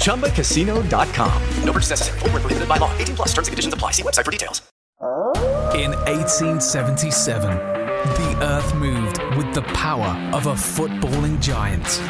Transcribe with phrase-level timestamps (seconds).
[0.00, 1.42] ChumbaCasino.com.
[1.64, 2.18] No purchase necessary.
[2.18, 2.96] Void where prohibited by law.
[2.98, 3.92] 18 plus terms and conditions apply.
[3.92, 4.62] See website for details.
[5.74, 12.00] In 1877, the earth moved with the power of a footballing giant.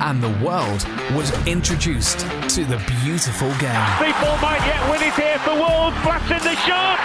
[0.00, 2.20] And the world was introduced
[2.54, 3.86] to the beautiful game.
[3.98, 5.96] People might yet win it here for Wolves.
[6.02, 6.98] Blasting the shot.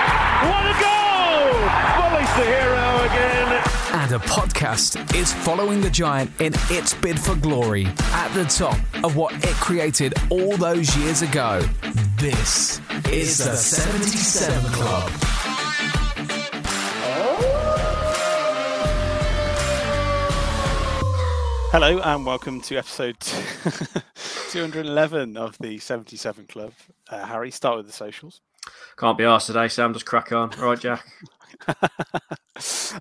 [0.48, 1.58] What a goal!
[1.98, 3.77] Bully's the hero again.
[3.94, 8.78] And a podcast is following the giant in its bid for glory at the top
[9.04, 11.62] of what it created all those years ago.
[12.18, 12.80] This
[13.12, 15.12] is the 77 Club.
[21.70, 23.20] Hello and welcome to episode
[24.52, 26.74] 211 of the 77 Club.
[27.10, 28.42] Uh, Harry, start with the socials.
[28.98, 29.94] Can't be asked today, Sam.
[29.94, 30.54] Just crack on.
[30.56, 31.06] All right, Jack.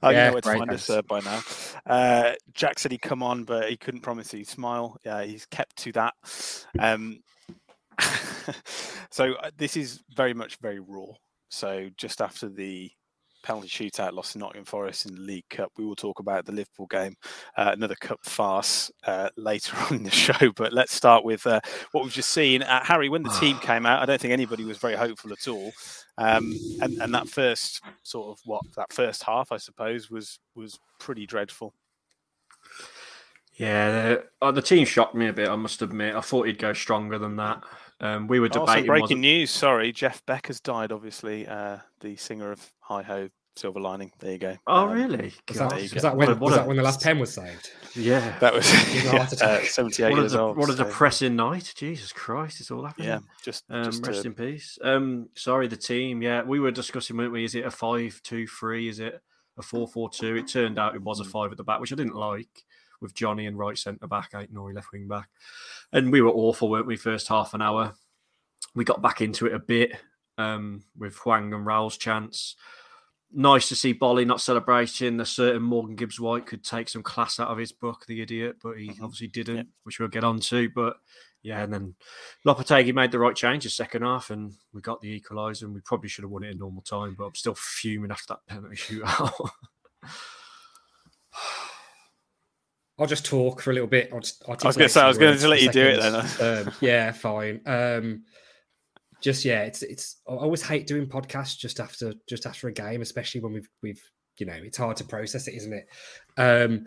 [0.03, 1.41] You Yeah, know where to great, find us uh, by now.
[1.87, 4.97] Uh, Jack said he'd come on, but he couldn't promise he'd smile.
[5.05, 6.15] Yeah, he's kept to that.
[6.79, 7.23] Um,
[9.11, 11.07] so uh, this is very much very raw.
[11.49, 12.91] So just after the
[13.47, 16.53] penalty shootout loss to Nottingham Forest in the League Cup, we will talk about the
[16.53, 17.15] Liverpool game,
[17.57, 20.51] uh, another cup farce uh, later on in the show.
[20.57, 21.61] But let's start with uh,
[21.93, 22.63] what we've just seen.
[22.63, 25.47] Uh, Harry, when the team came out, I don't think anybody was very hopeful at
[25.49, 25.73] all.
[26.19, 30.79] Um, and, and that first sort of what that first half, I suppose, was was
[30.99, 31.73] pretty dreadful.
[33.55, 35.49] Yeah, the, oh, the team shocked me a bit.
[35.49, 36.15] I must admit.
[36.15, 37.63] I thought he'd go stronger than that.
[38.01, 38.87] Um, we were Also, debating.
[38.87, 39.51] breaking wasn't- news.
[39.51, 40.93] Sorry, Jeff Beck has died.
[40.93, 44.13] Obviously, uh, the singer of Hi Ho Silver Lining.
[44.19, 44.57] There you go.
[44.67, 45.33] Oh, Um, really?
[45.49, 47.33] Was that, was that when, What what was a- that when the last pen was
[47.33, 47.71] saved?
[47.95, 48.39] Yeah.
[48.39, 48.71] That was
[49.05, 50.57] yeah, uh, 78 What a, years de- old.
[50.59, 51.73] what a so, depressing night.
[51.77, 53.09] Jesus Christ, it's all happening.
[53.09, 54.79] Yeah, just, Um, just rest to- in peace.
[54.83, 56.21] Um, sorry, the team.
[56.23, 57.45] Yeah, we were discussing, weren't we?
[57.45, 58.89] Is it a five-two-three?
[58.89, 59.21] Is it
[59.57, 60.37] a four-four-two?
[60.37, 61.31] It turned out it was a Mm.
[61.31, 62.65] five at the back, which I didn't like.
[63.01, 65.29] With Johnny and right centre back, Ait-Nouri left wing back,
[65.93, 66.97] and we were awful, weren't we?
[66.97, 67.93] First half an hour,
[68.75, 69.93] we got back into it a bit
[70.39, 72.57] um, with Hwang and Raul's chance.
[73.33, 75.21] Nice to see Boly not celebrating.
[75.21, 78.57] A certain Morgan Gibbs White could take some class out of his book, the idiot,
[78.63, 79.03] but he Mhm.
[79.03, 79.63] obviously didn't, Yeah.
[79.83, 80.71] which we'll get on to.
[80.71, 80.97] But
[81.43, 81.95] yeah, and then
[82.47, 85.63] Lopetegui made the right change in the second half, and we got the equaliser.
[85.65, 88.35] And we probably should have won it in normal time, but I'm still fuming after
[88.35, 89.51] that penalty shootout.
[92.99, 94.11] I'll just talk for a little bit.
[94.13, 95.83] I'll just, I'll I was going to say, I was going to let you do
[95.85, 96.67] it then.
[96.67, 97.61] um, yeah, fine.
[97.67, 98.25] Um,
[99.21, 100.17] just yeah, it's it's.
[100.29, 104.03] I always hate doing podcasts just after just after a game, especially when we've we've
[104.39, 105.89] you know it's hard to process it, isn't it?
[106.37, 106.87] Um,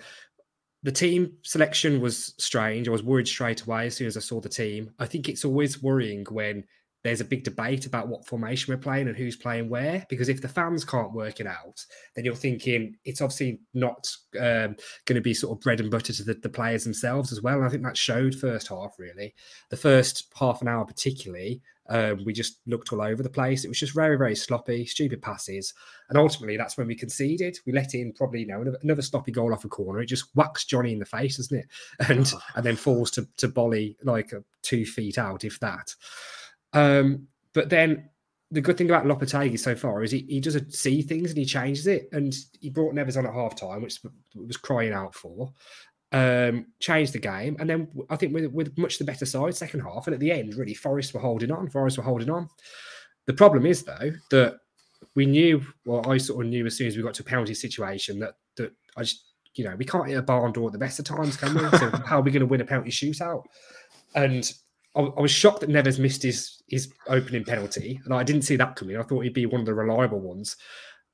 [0.84, 2.88] the team selection was strange.
[2.88, 4.92] I was worried straight away as soon as I saw the team.
[5.00, 6.64] I think it's always worrying when
[7.04, 10.06] there's a big debate about what formation we're playing and who's playing where.
[10.10, 11.84] Because if the fans can't work it out,
[12.16, 16.14] then you're thinking it's obviously not um, going to be sort of bread and butter
[16.14, 17.58] to the, the, players themselves as well.
[17.58, 19.34] And I think that showed first half really.
[19.70, 23.66] The first half an hour, particularly, um, we just looked all over the place.
[23.66, 25.74] It was just very, very sloppy, stupid passes,
[26.08, 27.58] and ultimately that's when we conceded.
[27.66, 30.00] We let in probably you know another sloppy goal off a corner.
[30.00, 31.68] It just whacks Johnny in the face, doesn't it?
[32.10, 32.40] And oh.
[32.56, 34.32] and then falls to to Boly like
[34.62, 35.94] two feet out, if that.
[36.74, 38.10] Um, but then
[38.52, 41.46] the good thing about Lopetegui so far is he, he doesn't see things and he
[41.46, 42.10] changes it.
[42.12, 44.00] And he brought Neves on at half time, which
[44.34, 45.52] was crying out for
[46.12, 49.82] um, changed the game, and then I think with, with much the better side second
[49.82, 51.70] half, and at the end, really, Forest were holding on.
[51.70, 52.50] Forest were holding on.
[53.28, 54.58] The problem is though that
[55.16, 57.54] we knew, well, I sort of knew as soon as we got to a penalty
[57.54, 59.24] situation that that I just,
[59.56, 61.78] you know, we can't hit a barn door at the best of times, can we?
[61.78, 63.44] so how are we going to win a penalty shootout?
[64.16, 64.52] And
[64.96, 68.56] I, I, was shocked that Neves missed his his opening penalty, and I didn't see
[68.56, 68.98] that coming.
[68.98, 70.56] I thought he'd be one of the reliable ones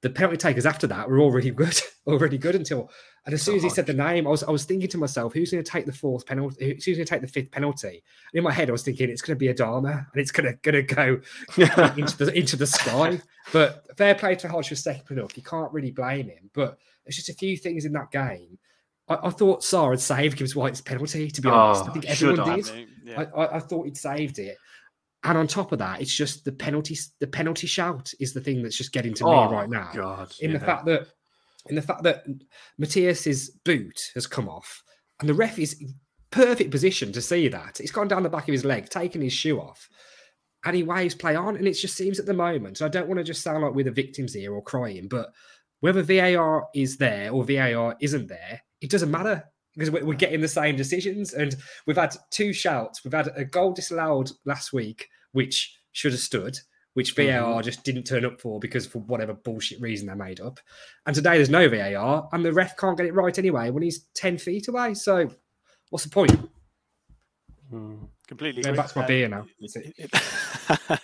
[0.06, 2.92] the penalty takers after that were already good, already good until.
[3.26, 5.34] And as soon as he said the name, I was I was thinking to myself,
[5.34, 6.74] who's going to take the fourth penalty?
[6.74, 8.04] Who's going to take the fifth penalty?
[8.32, 10.46] And in my head, I was thinking it's going to be Adama, and it's going
[10.46, 11.20] to going to go
[11.98, 13.20] into the into the sky.
[13.52, 15.36] But fair play to Hodge for stepping up.
[15.36, 16.52] You can't really blame him.
[16.54, 18.60] But there's just a few things in that game.
[19.08, 21.32] I, I thought Sa had saved Gibbs White's penalty.
[21.32, 22.88] To be honest, I oh, think everyone did.
[23.04, 23.26] Yeah.
[23.36, 24.58] I, I, I thought he'd saved it.
[25.24, 26.98] And on top of that, it's just the penalty.
[27.20, 29.90] The penalty shout is the thing that's just getting to oh, me right now.
[29.94, 30.58] God, in yeah.
[30.60, 31.08] the fact that,
[31.68, 32.26] in the fact that
[32.78, 34.84] Matthias's boot has come off,
[35.20, 35.94] and the ref is in
[36.32, 39.34] perfect position to see that it's gone down the back of his leg, taking his
[39.34, 39.88] shoe off,
[40.66, 42.82] and he waves play on, and it just seems at the moment.
[42.82, 45.30] I don't want to just sound like we're the victims here or crying, but
[45.80, 49.44] whether VAR is there or VAR isn't there, it doesn't matter
[49.76, 51.34] because we're getting the same decisions.
[51.34, 53.04] And we've had two shouts.
[53.04, 56.58] We've had a goal disallowed last week which should have stood,
[56.96, 57.62] which VAR mm-hmm.
[57.62, 60.60] just didn't turn up for because for whatever bullshit reason they made up.
[61.06, 64.06] And today there's no VAR, and the ref can't get it right anyway when he's
[64.16, 64.94] 10 feet away.
[64.94, 65.30] So
[65.90, 66.50] what's the point?
[67.72, 68.64] Mm, completely.
[68.64, 69.46] Going back to my um, beer now.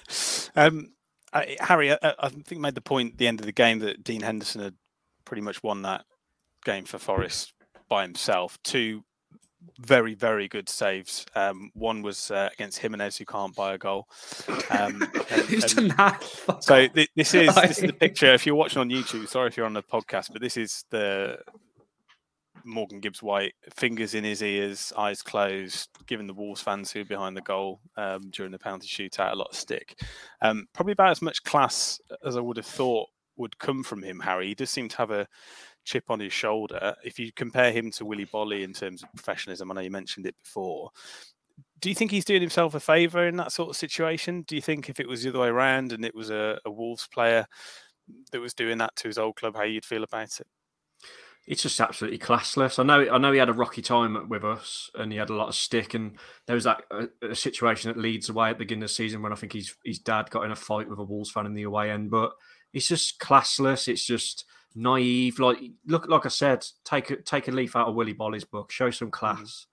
[0.55, 0.93] um,
[1.33, 4.01] I, Harry, I, I, think made the point at the end of the game that
[4.01, 4.75] Dean Henderson had
[5.25, 6.05] pretty much won that
[6.63, 7.53] game for Forest
[7.89, 8.57] by himself.
[8.63, 9.03] Two
[9.79, 11.25] very, very good saves.
[11.35, 14.07] Um, one was uh, against Jimenez, who can't buy a goal.
[14.69, 16.23] Um, and, that?
[16.59, 18.33] So th- this is this is the picture.
[18.33, 21.39] If you're watching on YouTube, sorry if you're on the podcast, but this is the
[22.63, 27.05] Morgan Gibbs White, fingers in his ears, eyes closed, giving the Wolves fans who are
[27.05, 29.99] behind the goal um, during the penalty shootout a lot of stick.
[30.41, 34.19] Um, probably about as much class as I would have thought would come from him,
[34.19, 34.47] Harry.
[34.47, 35.27] He does seem to have a
[35.83, 36.95] chip on his shoulder.
[37.03, 40.25] If you compare him to Willy Boly in terms of professionalism, I know you mentioned
[40.25, 40.91] it before.
[41.79, 44.43] Do you think he's doing himself a favour in that sort of situation?
[44.43, 46.71] Do you think if it was the other way around and it was a, a
[46.71, 47.45] Wolves player
[48.31, 50.47] that was doing that to his old club, how you'd feel about it?
[51.47, 52.77] it's just absolutely classless.
[52.77, 55.35] I know, I know he had a rocky time with us, and he had a
[55.35, 55.93] lot of stick.
[55.93, 58.93] And there was that a, a situation that leads away at the beginning of the
[58.93, 61.45] season when I think his his dad got in a fight with a Wolves fan
[61.45, 62.11] in the away end.
[62.11, 62.31] But
[62.73, 63.87] it's just classless.
[63.87, 64.45] It's just
[64.75, 65.39] naive.
[65.39, 68.71] Like look, like I said, take a take a leaf out of Willy Boly's book.
[68.71, 69.13] Show some mm-hmm.
[69.13, 69.39] class.
[69.39, 69.67] Mm-hmm.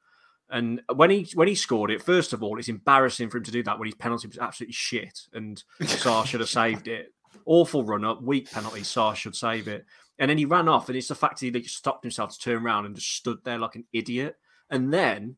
[0.50, 3.50] And when he when he scored it, first of all, it's embarrassing for him to
[3.50, 7.12] do that when his penalty was absolutely shit, and Sa should have saved it.
[7.44, 8.82] Awful run up, weak penalty.
[8.82, 9.84] Sa should save it,
[10.18, 12.64] and then he ran off, and it's the fact that he stopped himself to turn
[12.64, 14.36] around and just stood there like an idiot.
[14.70, 15.36] And then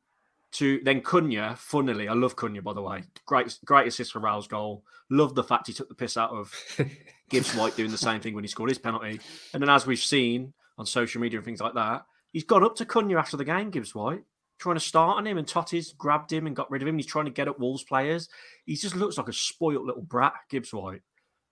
[0.52, 3.04] to then Cunha, funnily, I love Cunha by the way.
[3.26, 4.84] Great great assist for Raul's goal.
[5.08, 6.54] Love the fact he took the piss out of
[7.30, 9.20] Gibbs White doing the same thing when he scored his penalty.
[9.54, 12.76] And then as we've seen on social media and things like that, he's gone up
[12.76, 14.22] to Cunha after the game, Gibbs White,
[14.58, 16.96] trying to start on him and Toti's grabbed him and got rid of him.
[16.96, 18.28] He's trying to get at Wolves players.
[18.66, 21.02] He just looks like a spoilt little brat, Gibbs White.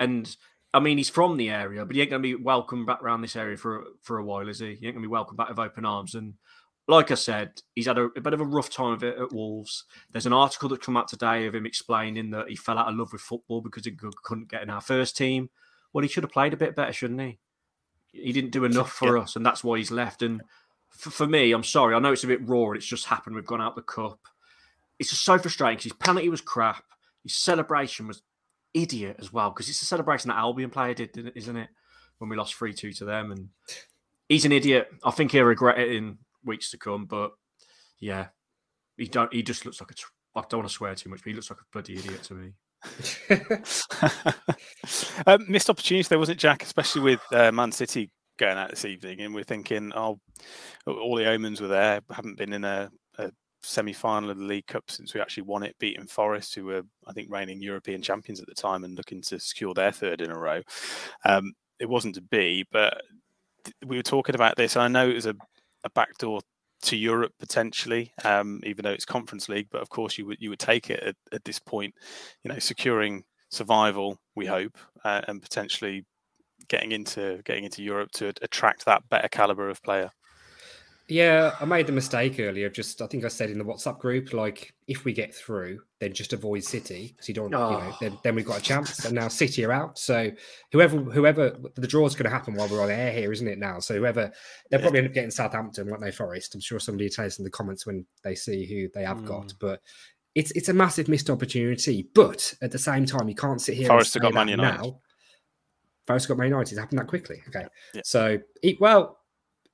[0.00, 0.36] And
[0.74, 3.22] I mean, he's from the area, but he ain't going to be welcome back around
[3.22, 4.66] this area for for a while, is he?
[4.66, 6.14] He ain't going to be welcome back with open arms.
[6.14, 6.34] And
[6.86, 9.32] like I said, he's had a, a, bit of a rough time of it at
[9.32, 9.84] Wolves.
[10.10, 12.96] There's an article that come out today of him explaining that he fell out of
[12.96, 13.92] love with football because he
[14.22, 15.50] couldn't get in our first team.
[15.92, 17.38] Well, he should have played a bit better, shouldn't he?
[18.12, 19.22] He didn't do enough for yeah.
[19.22, 20.22] us, and that's why he's left.
[20.22, 20.42] And
[20.90, 21.94] for, for, me, I'm sorry.
[21.94, 22.72] I know it's a bit raw.
[22.72, 23.36] It's just happened.
[23.36, 24.20] We've gone out the cup.
[24.98, 26.84] It's just so frustrating because his penalty was crap.
[27.22, 28.22] His celebration was
[28.74, 31.68] idiot as well because it's a celebration that Albion player did, isn't it?
[32.18, 33.48] When we lost three two to them, and
[34.28, 34.88] he's an idiot.
[35.04, 37.06] I think he'll regret it in weeks to come.
[37.06, 37.30] But
[38.00, 38.28] yeah,
[38.96, 39.32] he don't.
[39.32, 39.94] He just looks like a.
[40.36, 42.34] I don't want to swear too much, but he looks like a bloody idiot to
[42.34, 42.52] me.
[45.26, 49.20] um, missed opportunity there wasn't Jack, especially with uh, Man City going out this evening,
[49.20, 50.18] and we're thinking, oh,
[50.86, 52.00] all the omens were there.
[52.10, 53.30] Haven't been in a, a
[53.62, 57.12] semi-final of the League Cup since we actually won it, beating Forest, who were I
[57.12, 60.38] think reigning European champions at the time and looking to secure their third in a
[60.38, 60.62] row.
[61.24, 63.00] Um, it wasn't to be, but
[63.86, 64.76] we were talking about this.
[64.76, 65.34] and I know it was a,
[65.84, 66.40] a backdoor
[66.82, 69.68] to Europe potentially, um, even though it's Conference League.
[69.70, 71.94] But of course, you would you would take it at, at this point,
[72.42, 74.18] you know, securing survival.
[74.36, 76.04] We hope, uh, and potentially
[76.68, 80.10] getting into getting into Europe to attract that better caliber of player.
[81.10, 82.68] Yeah, I made the mistake earlier.
[82.68, 86.12] Just I think I said in the WhatsApp group, like if we get through, then
[86.12, 87.70] just avoid City because you don't, oh.
[87.70, 89.06] you know, then, then we've got a chance.
[89.06, 90.30] And now City are out, so
[90.70, 93.58] whoever whoever the draw is going to happen while we're on air here, isn't it?
[93.58, 94.30] Now, so whoever
[94.70, 96.12] they'll probably end up getting Southampton, won't they?
[96.12, 96.54] Forest.
[96.54, 99.18] I'm sure somebody will tell us in the comments when they see who they have
[99.18, 99.26] mm.
[99.26, 99.80] got, but.
[100.34, 103.88] It's, it's a massive missed opportunity, but at the same time, you can't sit here.
[103.88, 104.82] Forest have got Man United.
[104.82, 105.00] Now.
[106.06, 106.72] Forest got Man United.
[106.72, 107.42] It's happened that quickly.
[107.48, 108.02] Okay, yeah.
[108.04, 108.38] so
[108.78, 109.18] well,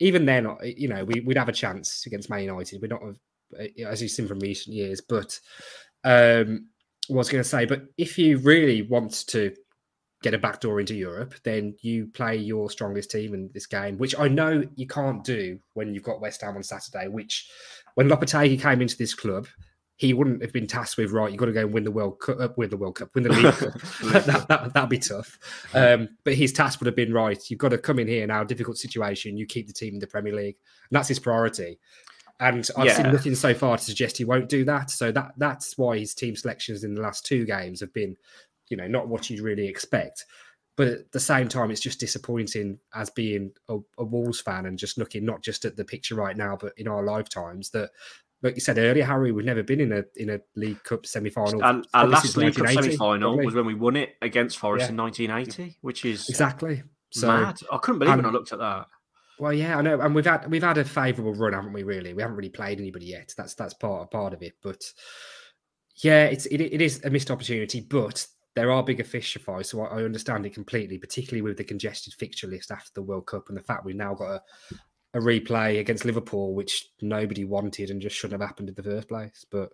[0.01, 2.81] even then, uh, you know, we, would have a chance against Man United.
[2.81, 5.01] We're not, uh, as you've seen from recent years.
[5.01, 5.39] But
[6.05, 6.69] um,
[7.11, 9.55] I was going to say, but if you really want to
[10.23, 14.19] get a backdoor into Europe, then you play your strongest team in this game, which
[14.19, 17.09] I know you can't do when you've got West Ham on Saturday.
[17.09, 17.49] Which,
[17.95, 19.47] when Lopetegui came into this club,
[19.97, 21.31] he wouldn't have been tasked with right.
[21.31, 23.25] You've got to go and win the World Cup, uh, win the World Cup, win
[23.25, 23.73] the League Cup.
[24.27, 25.39] that, that, that'd be tough.
[25.73, 27.41] Um, but his task would have been right.
[27.49, 29.37] You've got to come in here now, difficult situation.
[29.37, 30.57] You keep the team in the Premier League,
[30.91, 31.79] and that's his priority.
[32.41, 32.95] And I've yeah.
[32.95, 34.91] seen nothing so far to suggest he won't do that.
[34.91, 38.17] So that that's why his team selections in the last two games have been,
[38.69, 40.27] you know, not what you'd really expect.
[40.77, 44.77] But at the same time, it's just disappointing as being a, a Wolves fan and
[44.77, 47.91] just looking not just at the picture right now, but in our lifetimes that
[48.45, 51.31] like you said earlier, Harry, we've never been in a in a League Cup semi
[51.31, 51.65] final.
[51.65, 54.91] And our last League Cup semi final was when we won it against Forest yeah.
[54.91, 57.29] in 1980, which is exactly so.
[57.29, 57.59] Mad.
[57.73, 58.87] I couldn't believe and, when I looked at that.
[59.39, 61.85] Well, yeah, I know, and we've had we've had a favourable run, haven't we?
[61.85, 63.33] Really, we haven't really played anybody yet.
[63.35, 64.85] That's that's part part of it, but
[65.97, 69.63] yeah, it's it, it is a missed opportunity, but there are bigger fish to fry,
[69.63, 73.27] so I, I understand it completely, particularly with the congested fixture list after the World
[73.27, 74.43] Cup and the fact we've now got a,
[75.15, 79.09] a replay against Liverpool, which nobody wanted and just shouldn't have happened in the first
[79.09, 79.47] place.
[79.51, 79.71] But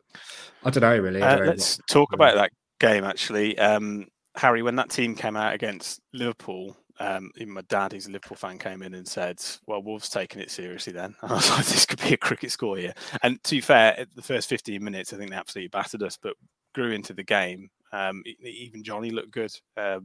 [0.63, 1.23] I don't know, really.
[1.23, 3.59] Uh, let's what, talk about that game, actually.
[3.59, 4.07] Um,
[4.37, 8.37] Harry, when that team came out against Liverpool, um, even my dad, who's a Liverpool
[8.37, 11.65] fan, came in and said, "Well, Wolves taking it seriously." Then and I was like,
[11.65, 12.93] "This could be a cricket score here."
[13.23, 16.35] And to be fair, the first 15 minutes, I think they absolutely battered us, but
[16.75, 17.71] grew into the game.
[17.93, 20.01] Um, even Johnny looked good, uh,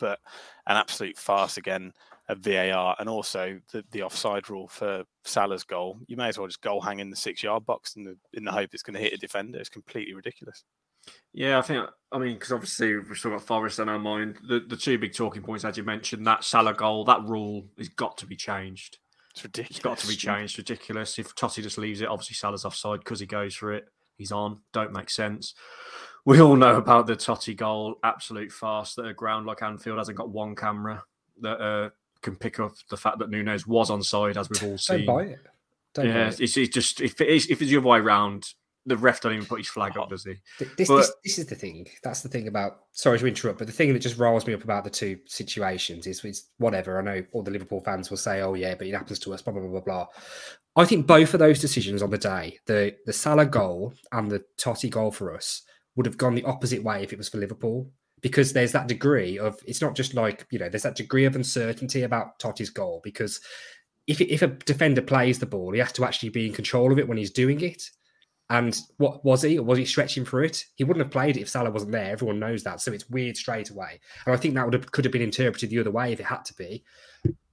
[0.00, 0.18] but
[0.66, 1.92] an absolute farce again
[2.30, 5.98] of VAR and also the, the offside rule for Salah's goal.
[6.06, 8.44] You may as well just goal hang in the six yard box in the in
[8.44, 9.58] the hope it's going to hit a defender.
[9.58, 10.64] It's completely ridiculous.
[11.32, 14.38] Yeah, I think I mean because obviously we've still got Forest on our mind.
[14.48, 17.88] The the two big talking points as you mentioned that Salah goal, that rule has
[17.88, 18.98] got to be changed.
[19.32, 19.76] It's ridiculous.
[19.76, 20.58] It's got to be changed.
[20.58, 21.18] Ridiculous.
[21.18, 23.86] If Toti just leaves it, obviously Salah's offside because he goes for it.
[24.16, 24.58] He's on.
[24.72, 25.54] Don't make sense.
[26.24, 27.96] We all know about the Toti goal.
[28.02, 31.02] Absolute farce that a ground like Anfield hasn't got one camera
[31.40, 31.90] that uh,
[32.22, 35.06] can pick up the fact that Nunez was on side, as we've all seen.
[35.06, 35.40] Don't buy it.
[35.94, 36.40] Don't yeah, buy it.
[36.40, 38.52] It's, it's, just if it's, if it's the other way around,
[38.86, 40.34] the ref don't even put his flag up, oh, does he?
[40.76, 41.86] This, but, this, this, is the thing.
[42.02, 42.80] That's the thing about.
[42.92, 46.06] Sorry to interrupt, but the thing that just riles me up about the two situations
[46.06, 46.98] is, is whatever.
[46.98, 49.42] I know all the Liverpool fans will say, "Oh yeah, but it happens to us."
[49.42, 50.06] Blah blah blah blah blah.
[50.76, 54.44] I think both of those decisions on the day, the the Salah goal and the
[54.58, 55.62] Toti goal for us,
[55.96, 59.38] would have gone the opposite way if it was for Liverpool because there's that degree
[59.38, 63.00] of it's not just like you know there's that degree of uncertainty about Toti's goal
[63.02, 63.40] because
[64.06, 66.98] if if a defender plays the ball, he has to actually be in control of
[66.98, 67.90] it when he's doing it.
[68.50, 69.58] And what was he?
[69.60, 70.64] Or was he stretching for it?
[70.74, 72.10] He wouldn't have played it if Salah wasn't there.
[72.10, 74.00] Everyone knows that, so it's weird straight away.
[74.26, 76.26] And I think that would have could have been interpreted the other way if it
[76.26, 76.82] had to be.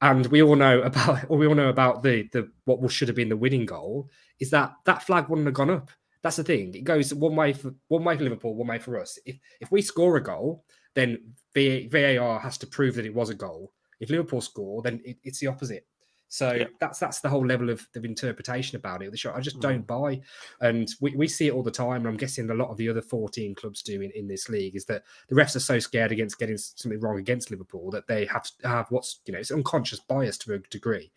[0.01, 3.29] And we all know about, we all know about the the what should have been
[3.29, 4.09] the winning goal
[4.39, 6.73] is that that flag wouldn't have gone up that's the thing.
[6.73, 9.19] It goes one way for one way for Liverpool, one way for us.
[9.25, 10.63] If if we score a goal,
[10.95, 13.71] then VAR has to prove that it was a goal.
[13.99, 15.85] If Liverpool score, then it, it's the opposite.
[16.29, 16.65] So yeah.
[16.79, 19.11] that's that's the whole level of, of interpretation about it.
[19.11, 19.61] The shot I just mm.
[19.61, 20.19] don't buy,
[20.59, 21.97] and we, we see it all the time.
[21.97, 24.75] And I'm guessing a lot of the other 14 clubs do in, in this league
[24.75, 28.25] is that the refs are so scared against getting something wrong against Liverpool that they
[28.25, 31.11] have have what's you know it's unconscious bias to a degree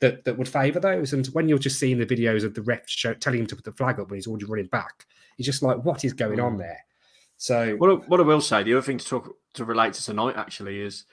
[0.00, 1.12] that, that would favour those.
[1.12, 3.64] And when you're just seeing the videos of the ref show, telling him to put
[3.64, 6.56] the flag up when he's already running back, he's just like, what is going on
[6.56, 6.58] mm.
[6.58, 6.84] there?
[7.38, 10.36] So what, what I will say, the other thing to talk to relate to tonight
[10.36, 11.04] actually is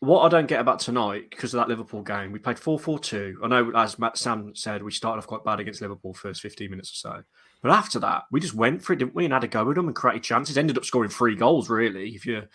[0.00, 2.32] what I don't get about tonight because of that Liverpool game.
[2.32, 3.40] We played 4 4 2.
[3.42, 6.70] I know, as Matt Sam said, we started off quite bad against Liverpool first 15
[6.70, 7.22] minutes or so.
[7.62, 9.24] But after that, we just went for it, didn't we?
[9.24, 10.58] And had a go with them and created chances.
[10.58, 12.48] Ended up scoring three goals, really, if you're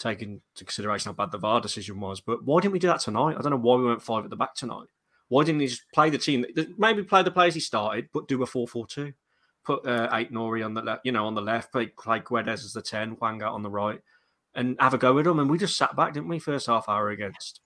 [0.00, 2.20] taking into consideration how bad the VAR decision was.
[2.20, 3.36] But why didn't we do that tonight?
[3.38, 4.88] I don't know why we went five at the back tonight.
[5.28, 6.44] Why didn't he just play the team?
[6.76, 9.12] Maybe play the players he started, but do a 4 4 2.
[9.64, 12.72] put uh, Ait-Nouri on the left, you know, on the left, play, play Guedes as
[12.72, 14.00] the 10, Hwang out on the right,
[14.54, 15.38] and have a go with them.
[15.38, 17.60] And we just sat back, didn't we, first half hour against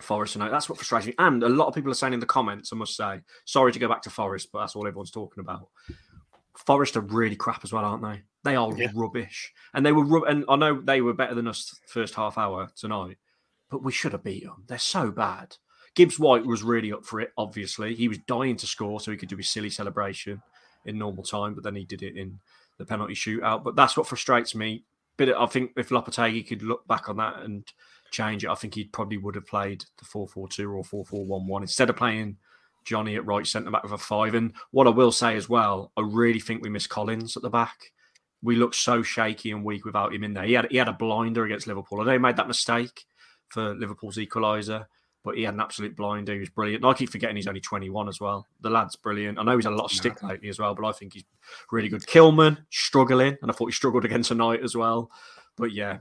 [0.00, 0.50] Forest tonight.
[0.50, 1.14] That's what frustrates me.
[1.18, 3.78] And a lot of people are saying in the comments, I must say, sorry to
[3.78, 5.68] go back to Forest, but that's all everyone's talking about.
[6.56, 8.22] Forest are really crap as well, aren't they?
[8.44, 8.90] They are yeah.
[8.94, 9.52] rubbish.
[9.74, 12.70] And they were rub- and I know they were better than us first half hour
[12.76, 13.18] tonight,
[13.70, 14.64] but we should have beat them.
[14.66, 15.56] They're so bad.
[15.94, 17.94] Gibbs White was really up for it, obviously.
[17.94, 20.42] He was dying to score so he could do his silly celebration
[20.84, 22.40] in normal time, but then he did it in
[22.78, 23.62] the penalty shootout.
[23.62, 24.84] But that's what frustrates me.
[25.16, 27.64] But I think if Lopetegui could look back on that and
[28.10, 31.04] change it, I think he probably would have played the 4 4 2 or 4
[31.04, 32.38] 4 1 1 instead of playing
[32.84, 34.34] Johnny at right centre back with a five.
[34.34, 37.50] And what I will say as well, I really think we miss Collins at the
[37.50, 37.92] back.
[38.42, 40.44] We look so shaky and weak without him in there.
[40.44, 42.00] He had he had a blinder against Liverpool.
[42.00, 43.04] I know he made that mistake
[43.48, 44.86] for Liverpool's equaliser
[45.24, 46.32] but he had an absolute blinder.
[46.32, 46.82] He was brilliant.
[46.82, 48.46] And I keep forgetting he's only 21 as well.
[48.60, 49.38] The lad's brilliant.
[49.38, 51.24] I know he's had a lot of stick lately as well, but I think he's
[51.70, 52.02] really good.
[52.02, 55.10] Kilman struggling, and I thought he struggled again tonight as well.
[55.56, 55.98] But yeah,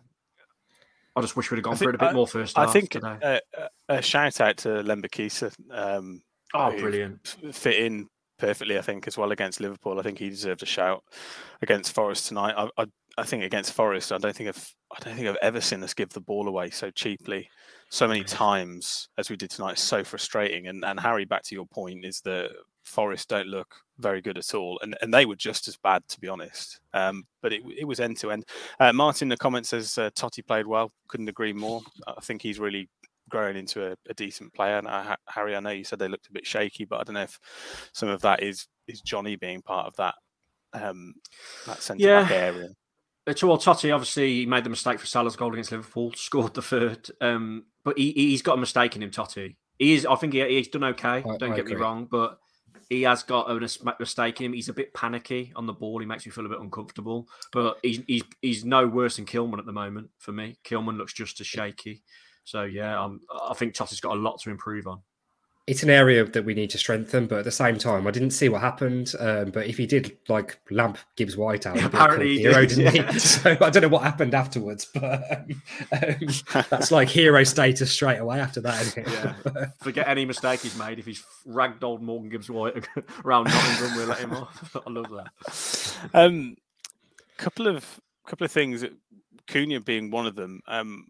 [1.15, 2.57] I just wish we'd have gone think, for it a bit I, more first.
[2.57, 3.39] I think uh,
[3.89, 5.53] a shout out to Lembikisa.
[5.69, 6.23] Um,
[6.53, 7.35] oh, brilliant!
[7.51, 8.07] Fit in
[8.41, 9.99] perfectly, I think, as well against Liverpool.
[9.99, 11.03] I think he deserved a shout
[11.61, 12.55] against Forest tonight.
[12.57, 12.85] I, I,
[13.17, 15.93] I think against Forest, I don't think I've I don't think I've ever seen us
[15.93, 17.49] give the ball away so cheaply
[17.89, 20.67] so many times as we did tonight It's so frustrating.
[20.67, 22.49] And and Harry, back to your point, is that
[22.83, 26.19] Forest don't look very good at all, and and they were just as bad to
[26.19, 26.79] be honest.
[26.93, 28.45] Um, but it it was end to end.
[28.79, 30.91] Uh, Martin in the comments says uh, Toti played well.
[31.07, 31.81] Couldn't agree more.
[32.07, 32.89] I think he's really
[33.31, 34.77] growing into a, a decent player.
[34.77, 37.15] And uh, Harry, I know you said they looked a bit shaky, but I don't
[37.15, 37.39] know if
[37.93, 40.15] some of that is is Johnny being part of that
[40.73, 41.15] um,
[41.65, 42.21] that centre yeah.
[42.23, 42.69] back area.
[43.27, 46.61] To well, Toti obviously he made the mistake for Salah's goal against Liverpool, scored the
[46.61, 47.09] third.
[47.21, 49.55] Um, but he, he's got a mistake in him, Toti.
[49.79, 50.05] He is.
[50.05, 51.07] I think he, he's done okay.
[51.07, 51.75] I, don't I get agree.
[51.75, 52.39] me wrong, but
[52.89, 54.53] he has got a mistake in him.
[54.53, 55.99] He's a bit panicky on the ball.
[55.99, 57.27] He makes me feel a bit uncomfortable.
[57.53, 60.57] But he's he's, he's no worse than Kilman at the moment for me.
[60.65, 62.03] Kilman looks just as shaky.
[62.43, 65.01] So yeah, um, I think Toti's got a lot to improve on
[65.67, 68.31] it's an area that we need to strengthen, but at the same time, I didn't
[68.31, 69.13] see what happened.
[69.19, 73.11] Um, but if he did like lamp Gibbs White out, apparently hero, did, not yeah.
[73.11, 73.19] he?
[73.31, 75.61] So I don't know what happened afterwards, but um,
[75.93, 78.93] um, that's like hero status straight away after that.
[78.97, 79.67] Yeah.
[79.81, 80.97] Forget any mistake he's made.
[80.97, 82.87] If he's ragged old Morgan Gibbs White
[83.23, 84.75] around Nottingham, we'll let him off.
[84.75, 86.09] I love that.
[86.13, 86.57] Um,
[87.37, 88.83] couple of couple of things
[89.51, 90.61] Cunha being one of them.
[90.67, 91.05] Um,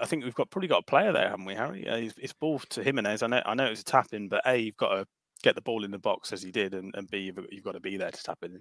[0.00, 1.88] I think we've got probably got a player there, haven't we, Harry?
[1.88, 3.22] Uh, it's, it's ball to Jimenez.
[3.22, 5.06] I know, I know it was a tap in, but a you've got to
[5.42, 7.72] get the ball in the box as he did, and, and b you've, you've got
[7.72, 8.60] to be there to tap in.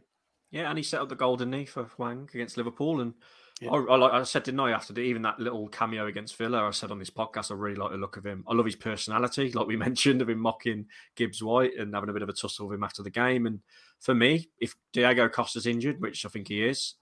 [0.49, 3.13] Yeah, and he set up the golden knee for Hwang against Liverpool, and
[3.59, 3.71] yeah.
[3.71, 6.71] I, I, I, said didn't I after the, even that little cameo against Villa, I
[6.71, 8.45] said on this podcast I really like the look of him.
[8.47, 10.85] I love his personality, like we mentioned, of him mocking
[11.15, 13.45] Gibbs White and having a bit of a tussle with him after the game.
[13.45, 13.59] And
[13.99, 16.93] for me, if Diego Costa's injured, which I think he is,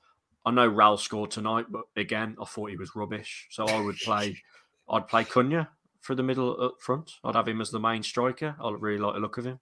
[0.46, 3.48] I know Raul scored tonight, but again, I thought he was rubbish.
[3.50, 4.38] So I would play,
[4.90, 5.68] I'd play Cunha
[6.02, 7.12] for the middle up front.
[7.24, 8.56] I'd have him as the main striker.
[8.62, 9.60] I really like the look of him.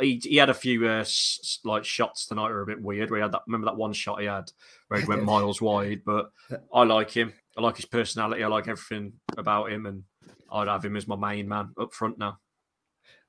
[0.00, 3.12] He, he had a few uh, s- like shots tonight were a bit weird.
[3.12, 3.42] We had that.
[3.46, 4.50] Remember that one shot he had
[4.88, 6.02] where he went miles wide.
[6.04, 6.32] But
[6.72, 7.32] I like him.
[7.56, 8.42] I like his personality.
[8.42, 10.02] I like everything about him, and
[10.50, 12.40] I'd have him as my main man up front now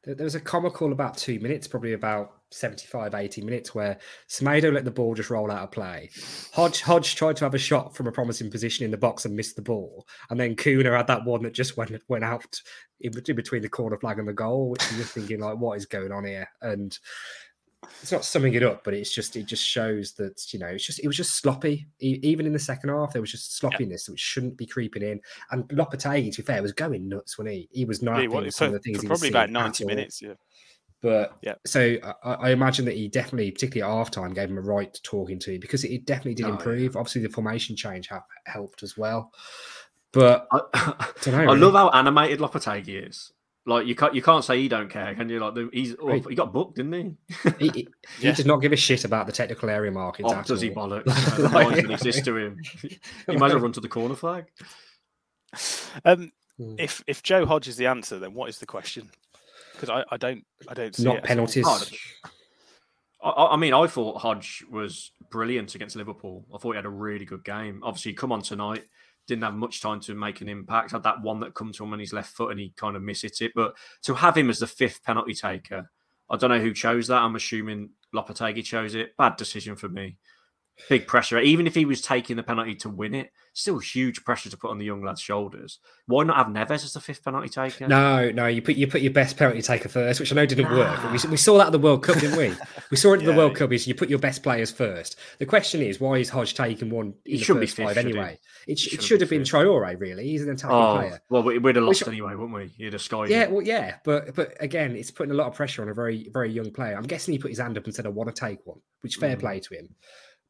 [0.05, 3.97] there was a comical about two minutes, probably about 75, 80 minutes, where
[4.29, 6.09] Semedo let the ball just roll out of play.
[6.53, 9.35] Hodge Hodge tried to have a shot from a promising position in the box and
[9.35, 10.07] missed the ball.
[10.29, 12.61] And then Cunha had that one that just went went out
[13.01, 16.11] in between the corner flag and the goal, which you're thinking, like, what is going
[16.11, 16.47] on here?
[16.61, 16.97] And
[18.01, 20.85] it's not summing it up, but it's just it just shows that you know it's
[20.85, 21.87] just it was just sloppy.
[21.99, 24.13] Even in the second half, there was just sloppiness yeah.
[24.13, 25.21] which shouldn't be creeping in.
[25.51, 28.51] And Lopetegui, to be fair, was going nuts when he he was not yeah, well,
[28.51, 30.21] some of the things for probably about ninety minutes.
[30.21, 30.33] Yeah.
[31.01, 34.57] But yeah, so I, I, imagine that he definitely, particularly at half time, gave him
[34.57, 36.95] a right to talking to because it definitely did oh, improve.
[36.95, 36.99] Yeah.
[36.99, 39.31] Obviously, the formation change ha- helped as well.
[40.11, 41.59] But I, I, know, I really.
[41.59, 43.31] love how animated Lopetegui is.
[43.67, 45.39] Like you can't you can't say he don't care, can you?
[45.39, 47.11] Like he's oh, he got booked, didn't he?
[47.57, 47.87] he, he,
[48.19, 48.29] yeah.
[48.29, 50.31] he, does not give a shit about the technical area markings.
[50.31, 51.07] Oh, does he bollocks?
[51.53, 52.61] like, exist to him.
[53.27, 54.45] He might have run to the corner flag.
[56.03, 56.75] Um, hmm.
[56.77, 59.09] if if Joe Hodge is the answer, then what is the question?
[59.73, 61.65] Because I, I don't I don't see not penalties.
[63.23, 66.45] I, I, mean, I thought Hodge was brilliant against Liverpool.
[66.53, 67.81] I thought he had a really good game.
[67.83, 68.83] Obviously, come on tonight
[69.27, 70.91] didn't have much time to make an impact.
[70.91, 73.01] Had that one that come to him on his left foot and he kind of
[73.01, 73.51] missed it.
[73.55, 75.89] But to have him as the fifth penalty taker,
[76.29, 77.21] I don't know who chose that.
[77.21, 79.15] I'm assuming Lopetegui chose it.
[79.17, 80.17] Bad decision for me.
[80.89, 81.39] Big pressure.
[81.39, 84.69] Even if he was taking the penalty to win it, still huge pressure to put
[84.71, 85.79] on the young lad's shoulders.
[86.07, 87.87] Why not have Neves as the fifth penalty taker?
[87.87, 90.69] No, no, you put you put your best penalty taker first, which I know didn't
[90.71, 91.03] work.
[91.11, 92.53] We, we saw that at the World Cup, didn't we?
[92.91, 93.31] We saw it at Yeah.
[93.31, 93.73] the World Cup.
[93.73, 95.17] Is you put your best players first.
[95.39, 98.39] The question is, why is Hodge taking one He shouldn't be fifth, should anyway?
[98.67, 99.41] It, it should be have been.
[99.41, 100.25] Traore, really.
[100.25, 101.19] He's an attacking Oh, player.
[101.29, 102.71] well, we- we'd have Which- lost anyway, wouldn't we?
[102.77, 103.29] You'd have skied.
[103.29, 106.29] Yeah, well, yeah, but but again, it's putting a lot of pressure on a very
[106.31, 106.95] very young player.
[106.95, 109.15] I'm guessing he put his hand up and said, "I want to take one," which
[109.15, 109.39] fair Mm.
[109.39, 109.95] play to him.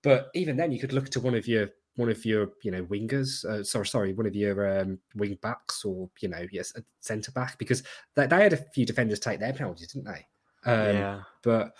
[0.05, 2.83] But even then, you could look to one of your one of your you know
[2.85, 6.83] wingers, uh, sorry, sorry, one of your um, wing backs, or you know, yes, a
[6.99, 7.81] centre back, because
[8.15, 10.71] they, they had a few defenders take their penalties, didn't they?
[10.71, 11.21] Um, yeah.
[11.41, 11.73] But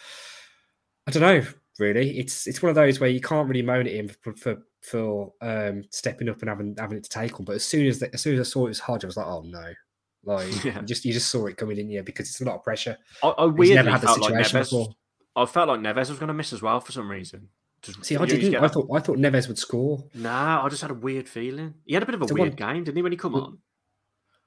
[1.05, 1.45] I don't know.
[1.77, 4.57] Really, it's it's one of those where you can't really moan at him for for,
[4.81, 7.45] for um, stepping up and having having it to take on.
[7.45, 9.17] But as soon as the, as soon as I saw it was Hodge, I was
[9.17, 9.71] like, oh no.
[10.23, 10.79] Like Yeah.
[10.79, 12.97] you just you just saw it coming in, yeah, because it's a lot of pressure.
[13.21, 14.53] I, I He's weirdly never had the felt like Neves.
[14.53, 14.95] before.
[15.35, 17.49] I felt like Neves was going to miss as well for some reason.
[17.85, 18.63] Just- See, I you know, you didn't.
[18.63, 20.05] I thought I thought Neves would score.
[20.13, 21.75] Nah, I just had a weird feeling.
[21.85, 23.35] He had a bit of a The weird one- game, didn't he, when he come
[23.35, 23.59] on?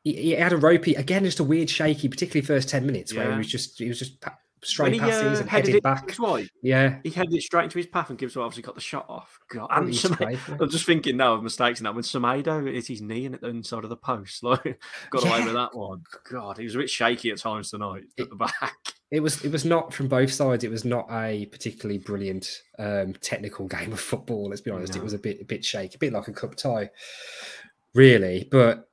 [0.05, 3.31] He, he had a ropey again, just a weird shaky, particularly first ten minutes where
[3.33, 4.23] he was just he was just
[4.63, 6.07] straight he passes uh, and headed headed it back.
[6.09, 8.81] Gibbs Yeah, he headed it straight into his path, and Gibbs White obviously got the
[8.81, 9.39] shot off.
[9.49, 10.63] God, and he used to Same- play for him.
[10.63, 13.41] I'm just thinking now of mistakes in that when Semedo hit his knee in at
[13.41, 16.03] the inside of the post, like got away with that one.
[16.31, 18.77] God, he was a bit shaky at times tonight at the back.
[19.11, 20.65] it was it was not from both sides.
[20.65, 24.49] It was not a particularly brilliant um, technical game of football.
[24.49, 24.97] Let's be honest.
[24.97, 26.91] It was a bit a bit shaky, a bit like a cup tie,
[27.95, 28.49] really.
[28.51, 28.89] But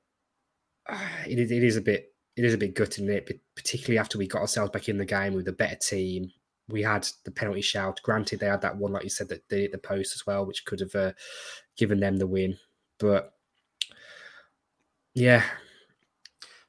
[0.88, 0.98] uh,
[1.28, 3.26] it is it is a bit it is a bit gutting, isn't it?
[3.26, 6.32] But particularly after we got ourselves back in the game with a better team.
[6.68, 8.02] We had the penalty shout.
[8.04, 10.46] Granted, they had that one, like you said, that they hit the post as well,
[10.48, 11.12] which could have uh,
[11.78, 12.58] given them the win.
[12.98, 13.34] But
[15.14, 15.44] yeah,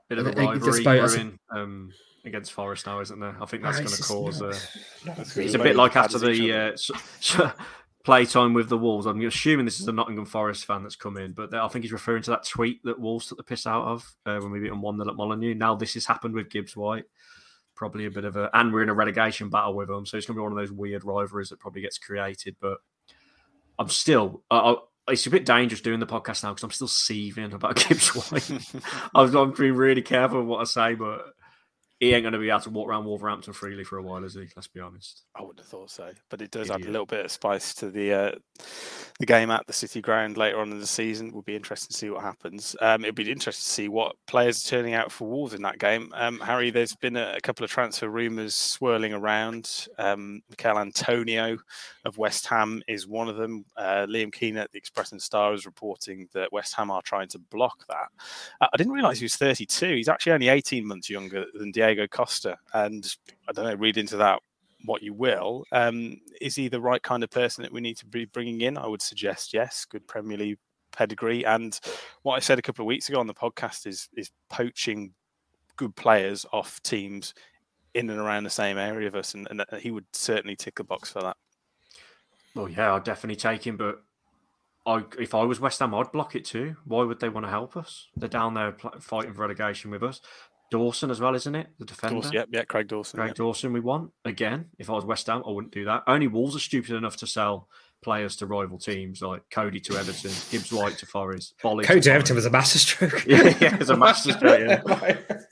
[0.08, 1.92] Bit of a I think it's rivalry brewing um,
[2.24, 3.36] against Forest now, isn't there?
[3.40, 4.42] I think that's Ah, going to cause.
[4.42, 4.58] Uh,
[5.18, 6.76] It's it's a bit like after the uh,
[8.06, 9.04] playtime with the Wolves.
[9.04, 11.92] I'm assuming this is a Nottingham Forest fan that's come in, but I think he's
[11.92, 14.68] referring to that tweet that Wolves took the piss out of uh, when we beat
[14.68, 15.54] them 1 0 at Molineux.
[15.54, 17.04] Now this has happened with Gibbs White.
[17.74, 18.48] Probably a bit of a.
[18.54, 20.06] And we're in a relegation battle with them.
[20.06, 22.54] So it's going to be one of those weird rivalries that probably gets created.
[22.60, 22.78] But
[23.76, 24.44] I'm still.
[24.52, 24.76] I, I,
[25.08, 28.50] it's a bit dangerous doing the podcast now because I'm still seething about Gibbs White.
[29.16, 31.26] I've, I'm being really careful what I say, but
[31.98, 34.34] he ain't going to be able to walk around Wolverhampton freely for a while, is
[34.34, 34.46] he?
[34.54, 35.22] Let's be honest.
[35.34, 37.90] I wouldn't have thought so, but it does add a little bit of spice to
[37.90, 38.32] the uh,
[39.18, 41.32] the game at the City Ground later on in the season.
[41.32, 42.76] Will be interesting to see what happens.
[42.82, 45.78] Um, it'll be interesting to see what players are turning out for Wolves in that
[45.78, 46.12] game.
[46.14, 49.86] Um, Harry, there's been a, a couple of transfer rumours swirling around.
[49.98, 51.56] Um, Michail Antonio
[52.04, 53.64] of West Ham is one of them.
[53.74, 57.28] Uh, Liam Keen at the Express and Star is reporting that West Ham are trying
[57.28, 58.08] to block that.
[58.60, 59.94] Uh, I didn't realise he was 32.
[59.94, 63.06] He's actually only 18 months younger than Diego Costa, and
[63.48, 63.74] I don't know.
[63.74, 64.40] Read into that
[64.84, 65.64] what you will.
[65.72, 68.78] Um, is he the right kind of person that we need to be bringing in?
[68.78, 69.84] I would suggest yes.
[69.84, 70.58] Good Premier League
[70.92, 71.78] pedigree, and
[72.22, 75.12] what I said a couple of weeks ago on the podcast is is poaching
[75.76, 77.34] good players off teams
[77.94, 80.84] in and around the same area of us, and, and he would certainly tick the
[80.84, 81.36] box for that.
[82.54, 84.02] Well, yeah, I'd definitely take him, but
[84.86, 86.76] I, if I was West Ham, I'd block it too.
[86.84, 88.06] Why would they want to help us?
[88.16, 90.20] They're down there fighting for relegation with us.
[90.70, 91.68] Dawson as well, isn't it?
[91.78, 92.16] The defender.
[92.16, 93.18] Dawson, yeah, yeah, Craig Dawson.
[93.18, 93.34] Craig yeah.
[93.34, 94.66] Dawson, we want again.
[94.78, 96.02] If I was West Ham, I wouldn't do that.
[96.06, 97.68] Only Wolves are stupid enough to sell
[98.02, 101.80] players to rival teams like Coady to Everton, Gibbs White to Forest, Boly.
[101.82, 102.08] to Coady Forest.
[102.08, 103.24] Everton was a masterstroke.
[103.26, 104.82] Yeah, yeah, it's a masterstroke, yeah.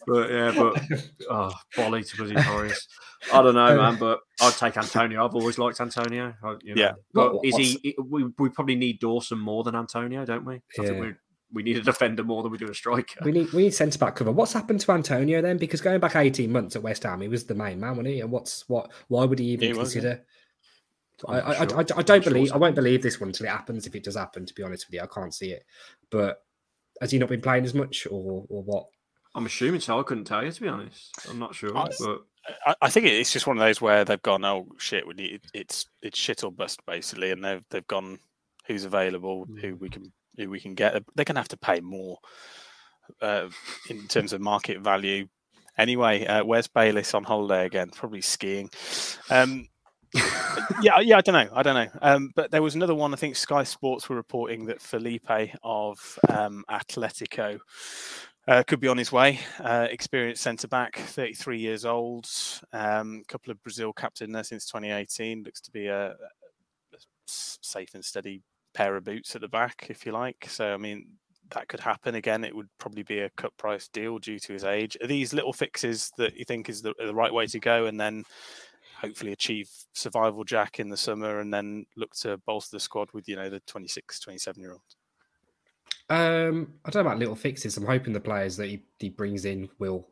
[0.07, 0.83] But yeah, but
[1.31, 2.88] oh, Boly to bloody Forest.
[3.33, 3.96] I don't know, man.
[3.98, 5.24] But I'd take Antonio.
[5.24, 6.35] I've always liked Antonio.
[6.44, 6.83] I, you know.
[6.83, 6.92] Yeah.
[7.14, 7.96] But What- is what's- he?
[8.07, 10.57] We, we probably need Dawson more than Antonio, don't we?
[10.57, 11.12] I think Yeah.
[11.54, 13.20] We we need a defender more than we do a striker.
[13.24, 14.32] We need we need centre back cover.
[14.32, 15.56] What's happened to Antonio then?
[15.56, 18.20] Because going back eighteen months at West Ham, he was the main man, wasn't he?
[18.20, 18.90] And what's what?
[19.08, 20.00] Why would he even He was, yeah.
[20.02, 20.24] consider?
[21.28, 21.60] I, I'm I, I, sure.
[21.60, 22.48] I, I I'm don't sure believe.
[22.48, 22.54] so.
[22.54, 23.86] I won't believe this one until it happens.
[23.86, 25.64] If it does happen, to be honest with you, I can't see it.
[26.10, 26.42] But
[27.00, 28.86] has he not been playing as much, or or what?
[29.34, 29.98] I'm assuming so.
[29.98, 31.12] I couldn't tell you to be honest.
[31.28, 32.22] I'm not sure, I- but
[32.66, 35.40] I, I think it's just one of those where they've gone, oh shit, we need
[35.52, 38.18] it's it's shit or bust basically, and they've they've gone,
[38.66, 39.78] who's available, who hmm.
[39.78, 40.92] we can who we can get.
[41.14, 42.18] They're going to have to pay more
[43.20, 43.49] uh,
[43.88, 45.29] in terms of market value.
[45.77, 47.90] Anyway, uh, where's Bayliss on holiday again?
[47.90, 48.70] Probably skiing.
[49.31, 49.68] Um,
[50.81, 51.99] yeah, yeah, I don't know, I don't know.
[52.01, 53.12] Um, but there was another one.
[53.12, 55.31] I think Sky Sports were reporting that Felipe
[55.62, 57.59] of um, Atletico
[58.47, 59.40] uh, could be on his way.
[59.59, 62.29] Uh, experienced centre back, 33 years old.
[62.73, 65.42] A um, couple of Brazil captain there since 2018.
[65.42, 66.14] Looks to be a
[67.27, 68.42] safe and steady
[68.74, 70.46] pair of boots at the back, if you like.
[70.48, 71.06] So, I mean,
[71.50, 72.44] that could happen again.
[72.44, 74.96] It would probably be a cut price deal due to his age.
[75.02, 77.87] Are these little fixes that you think is the, the right way to go?
[77.87, 78.24] And then
[79.00, 83.28] hopefully achieve survival jack in the summer and then look to bolster the squad with
[83.28, 84.96] you know the 26, 27 year olds?
[86.10, 87.76] Um, I don't know about little fixes.
[87.76, 90.08] I'm hoping the players that he, he brings in will,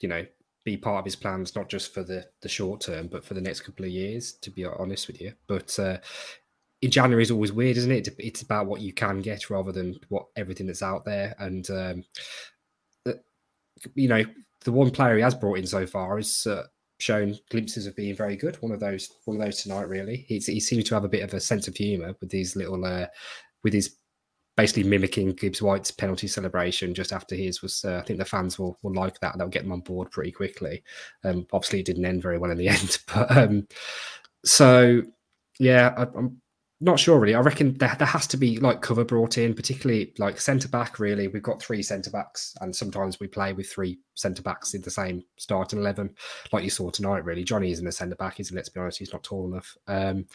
[0.00, 0.26] you know,
[0.64, 3.40] be part of his plans, not just for the the short term, but for the
[3.40, 4.34] next couple of years.
[4.34, 5.98] To be honest with you, but uh,
[6.90, 8.08] January is always weird, isn't it?
[8.18, 11.34] It's about what you can get rather than what everything that's out there.
[11.38, 12.04] And um,
[13.94, 14.24] you know,
[14.64, 16.64] the one player he has brought in so far has uh,
[16.98, 18.56] shown glimpses of being very good.
[18.56, 19.88] One of those, one of those tonight.
[19.88, 22.56] Really, He's, he seems to have a bit of a sense of humour with these
[22.56, 23.06] little, uh,
[23.64, 23.96] with his
[24.56, 27.84] basically mimicking Gibbs White's penalty celebration just after his was.
[27.84, 29.36] Uh, I think the fans will will like that.
[29.38, 30.82] They'll get them on board pretty quickly.
[31.24, 33.66] Um, obviously, it didn't end very well in the end, but um,
[34.44, 35.02] so
[35.58, 36.41] yeah, I, am
[36.82, 37.34] not sure really.
[37.34, 40.98] I reckon there, there has to be like cover brought in, particularly like centre back.
[40.98, 44.82] Really, we've got three centre backs, and sometimes we play with three centre backs in
[44.82, 46.14] the same starting eleven,
[46.52, 47.24] like you saw tonight.
[47.24, 48.36] Really, Johnny isn't a centre back.
[48.36, 49.76] He's let's be honest, he's not tall enough.
[49.86, 50.26] Um,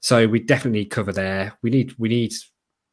[0.00, 1.56] so we definitely need cover there.
[1.62, 2.32] We need we need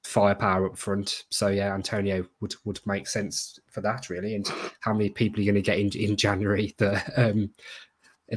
[0.03, 1.23] firepower up front.
[1.31, 4.35] So yeah, Antonio would would make sense for that really.
[4.35, 4.47] And
[4.81, 7.49] how many people are you going to get in in January that um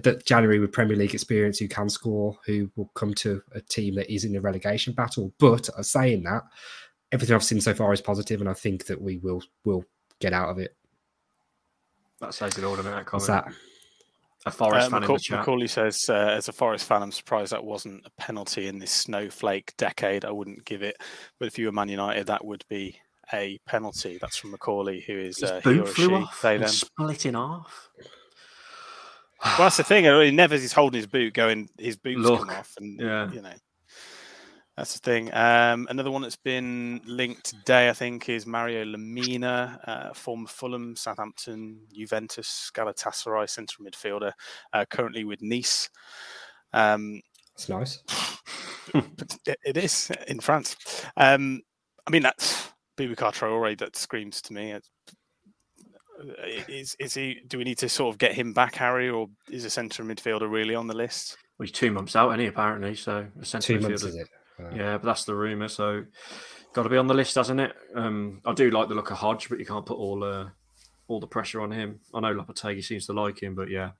[0.02, 3.94] that January with Premier League experience who can score, who will come to a team
[3.94, 5.32] that is in a relegation battle.
[5.38, 6.42] But uh, saying that,
[7.12, 9.84] everything I've seen so far is positive, and I think that we will will
[10.20, 10.76] get out of it.
[12.20, 13.12] That says it all, doesn't it?
[13.12, 13.46] What's that?
[14.46, 15.38] a Forest uh, fan McCaw- in the chat.
[15.38, 18.90] Macaulay says, uh, as a Forest fan, I'm surprised that wasn't a penalty in this
[18.90, 20.26] snowflake decade.
[20.26, 20.98] I wouldn't give it,
[21.38, 22.98] but if you were Man United, that would be
[23.32, 24.18] a penalty.
[24.20, 26.14] That's from Macaulay, who is His uh, boot he or flew she.
[26.14, 26.68] off They and them.
[26.68, 27.88] split in half.
[29.58, 30.08] Well, that's the thing.
[30.08, 33.30] I mean, Neves is holding his boot, going, his boot's Look, come off, and yeah.
[33.30, 33.52] you know.
[34.76, 35.32] That's the thing.
[35.32, 40.96] Um, another one that's been linked today, I think, is Mario Lemina, uh, former Fulham,
[40.96, 44.32] Southampton, Juventus, Galatasaray central midfielder,
[44.72, 45.88] uh, currently with Nice.
[46.72, 47.20] Um,
[47.54, 48.02] That's nice.
[49.46, 50.74] it- it is in France.
[51.16, 51.60] Um,
[52.06, 54.72] I mean, that's Boubacar Traore that screams to me.
[54.72, 54.90] It's-
[56.68, 57.40] Is is he?
[57.46, 60.50] Do we need to sort of get him back, Harry, or is a centre midfielder
[60.50, 61.36] really on the list?
[61.58, 62.94] Well, he's two months out, any apparently.
[62.94, 64.28] So a centre Two months midfielder- is it?
[64.60, 65.68] Uh, Yeah, but that's the rumor.
[65.68, 66.04] So
[66.72, 67.74] got to be on the list, hasn't it?
[67.94, 70.48] Um, I do like the look of Hodge, but you can't put all uh,
[71.08, 72.00] all the pressure on him.
[72.14, 73.90] I know Lopetegui seems to like him, but yeah,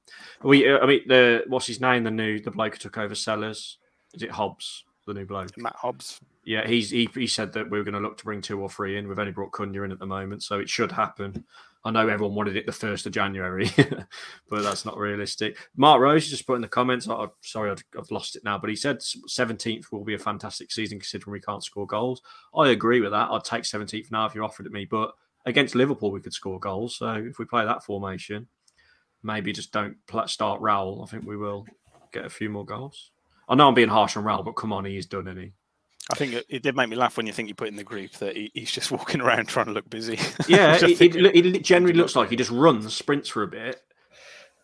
[0.43, 0.69] we.
[0.69, 2.05] Uh, I mean, the what's his name?
[2.05, 3.79] The new the bloke who took over Sellars.
[4.15, 4.85] Is it Hobbs?
[5.07, 5.51] The new bloke.
[5.59, 6.21] Matt Hobbs.
[6.45, 8.69] Yeah, he's he, he said that we were going to look to bring two or
[8.69, 9.09] three in.
[9.09, 11.45] We've only brought Cunha in at the moment, so it should happen.
[11.87, 13.71] I know everyone wanted it the first of January,
[14.49, 15.59] but that's not realistic.
[15.77, 17.07] Mark Rose just put in the comments.
[17.07, 20.99] I'm sorry, I've, lost it now, but he said 17th will be a fantastic season
[20.99, 22.23] considering we can't score goals.
[22.57, 23.31] I agree with that.
[23.31, 25.13] I'd take 17th now if you offered it me, but
[25.45, 26.97] against Liverpool we could score goals.
[26.97, 28.49] So if we play that formation,
[29.23, 31.03] maybe just don't start Raul.
[31.03, 31.67] I think we will
[32.13, 33.11] get a few more goals.
[33.47, 35.53] I know I'm being harsh on Raul, but come on, he's done, any.
[36.13, 37.85] I think it, it did make me laugh when you think you put in the
[37.85, 40.19] group that he, he's just walking around trying to look busy.
[40.49, 43.49] Yeah, Just it, it, thinking- it generally looks like he just runs, sprints for a
[43.49, 43.81] bit,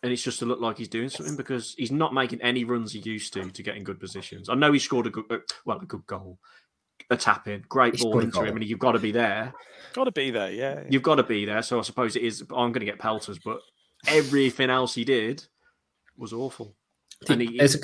[0.02, 2.92] and it's just to look like he's doing something because he's not making any runs
[2.92, 4.48] he used to to get in good positions.
[4.48, 6.38] I know he scored a good, uh, well, a good goal,
[7.10, 9.12] a tap in, great He ball scored a into him, and you've got to be
[9.12, 9.54] there.
[9.94, 10.82] Got to be there, yeah.
[10.90, 11.62] You've got to be there.
[11.62, 12.42] So I suppose it is.
[12.42, 13.60] I'm going to get pelters, but
[14.06, 15.44] everything else he did
[16.16, 16.76] was awful.
[17.28, 17.80] And he, There's a-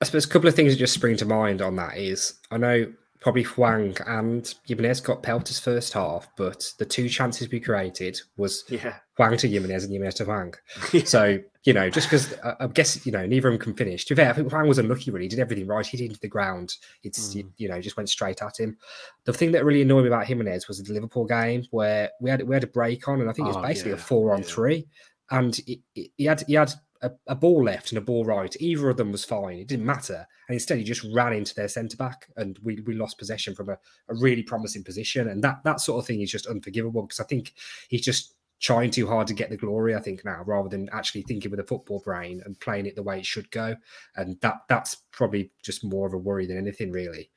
[0.00, 2.56] I suppose a couple of things that just spring to mind on that is I
[2.56, 8.20] know probably Hwang and Jimenez got pelters first half, but the two chances we created
[8.36, 10.54] was yeah, Hwang to Jimenez and Jimenez to Hwang.
[11.04, 13.74] So, you know, just because I, uh, I guess, you know, neither of them can
[13.74, 14.04] finish.
[14.04, 15.24] To be fair, I think Hwang was unlucky, really.
[15.24, 15.84] He did everything right.
[15.84, 16.76] He hit into the ground.
[17.02, 17.50] It's, you, mm.
[17.56, 18.78] you know, just went straight at him.
[19.24, 22.42] The thing that really annoyed me about Jimenez was the Liverpool game where we had
[22.42, 24.42] we had a break on, and I think it Oh, was basically a four on
[24.42, 24.46] yeah.
[24.46, 24.86] three.
[25.30, 28.54] And he- he had he had a, a ball left and a ball right.
[28.60, 29.58] Either of them was fine.
[29.58, 30.26] It didn't matter.
[30.48, 33.68] And instead, he just ran into their centre back, and we, we lost possession from
[33.68, 35.28] a, a really promising position.
[35.28, 37.54] And that that sort of thing is just unforgivable because I think
[37.88, 39.94] he's just trying too hard to get the glory.
[39.94, 43.02] I think now, rather than actually thinking with a football brain and playing it the
[43.02, 43.76] way it should go.
[44.16, 47.30] And that that's probably just more of a worry than anything, really.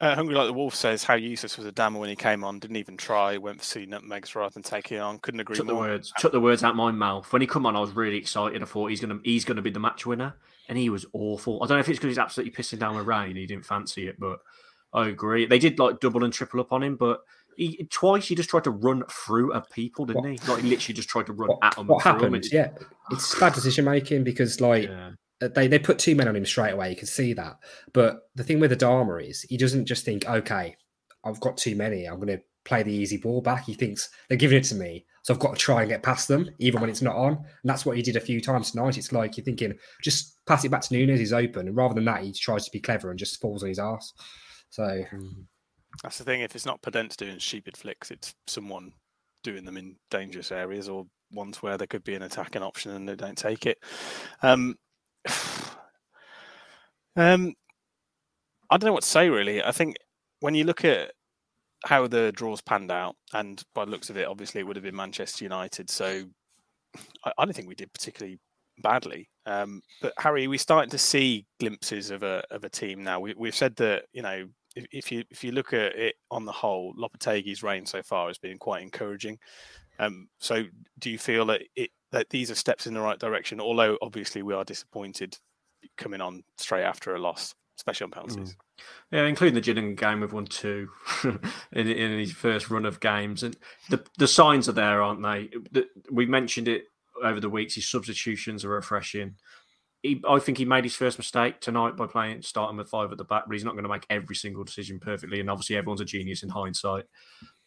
[0.00, 2.58] Uh, Hungry Like the Wolf says how useless was Adama when he came on.
[2.58, 3.36] Didn't even try.
[3.36, 5.18] Went for two nutmegs rather than taking it on.
[5.18, 5.82] Couldn't agree took the more.
[5.82, 7.76] words took the words out my mouth when he come on.
[7.76, 8.62] I was really excited.
[8.62, 10.34] I thought he's gonna he's gonna be the match winner,
[10.70, 11.62] and he was awful.
[11.62, 13.36] I don't know if it's because he's absolutely pissing down the rain.
[13.36, 14.38] He didn't fancy it, but
[14.94, 15.44] I agree.
[15.44, 17.20] They did like double and triple up on him, but
[17.56, 20.38] he twice he just tried to run through a people, didn't he?
[20.50, 21.88] Like he literally just tried to run What, at them.
[21.88, 22.32] what and through 'em.
[22.32, 22.44] happened?
[22.46, 22.68] It- Yeah,
[23.10, 25.10] it's bad decision making because like yeah.
[25.40, 26.90] They they put two men on him straight away.
[26.90, 27.56] You can see that.
[27.92, 30.76] But the thing with Adama is he doesn't just think, okay,
[31.24, 32.04] I've got too many.
[32.04, 33.64] I'm going to play the easy ball back.
[33.64, 36.28] He thinks they're giving it to me, so I've got to try and get past
[36.28, 37.32] them, even when it's not on.
[37.32, 38.98] And that's what he did a few times tonight.
[38.98, 41.68] It's like you're thinking, just pass it back to Nunes, he's open.
[41.68, 44.12] And rather than that, he tries to be clever and just falls on his ass.
[44.70, 45.04] So
[46.02, 46.42] that's the thing.
[46.42, 48.92] If it's not Podence doing stupid flicks, it's someone
[49.42, 53.08] doing them in dangerous areas or ones where there could be an attacking option and
[53.08, 53.78] they don't take it.
[54.42, 54.76] Um,
[57.16, 57.54] um,
[58.70, 59.62] I don't know what to say really.
[59.62, 59.96] I think
[60.40, 61.12] when you look at
[61.84, 64.84] how the draws panned out, and by the looks of it, obviously it would have
[64.84, 65.90] been Manchester United.
[65.90, 66.24] So
[67.24, 68.38] I, I don't think we did particularly
[68.82, 69.28] badly.
[69.46, 73.20] Um, but Harry, we're starting to see glimpses of a of a team now.
[73.20, 76.44] We, have said that you know if, if, you if you look at it on
[76.44, 79.38] the whole, Lopetegui's reign so far has been quite encouraging.
[79.98, 80.64] Um, so
[80.98, 83.60] do you feel that it that these are steps in the right direction?
[83.60, 85.38] Although obviously we are disappointed
[85.96, 88.52] coming on straight after a loss, especially on penalties.
[88.52, 88.84] Mm.
[89.12, 90.88] Yeah, including the Gillingham game, we've won two
[91.24, 93.56] in, in his first run of games, and
[93.90, 95.50] the the signs are there, aren't they?
[96.10, 96.84] We mentioned it
[97.22, 97.74] over the weeks.
[97.74, 99.34] His substitutions are refreshing.
[100.02, 103.18] He, I think he made his first mistake tonight by playing starting with five at
[103.18, 105.40] the back, but he's not going to make every single decision perfectly.
[105.40, 107.04] And obviously, everyone's a genius in hindsight.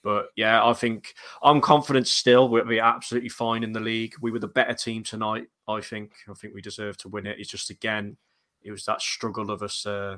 [0.04, 2.50] But yeah, I think I'm confident still.
[2.50, 4.16] We'll be absolutely fine in the league.
[4.22, 5.48] We were the better team tonight.
[5.68, 6.12] I think.
[6.30, 7.40] I think we deserve to win it.
[7.40, 8.18] It's just again,
[8.62, 10.18] it was that struggle of us uh,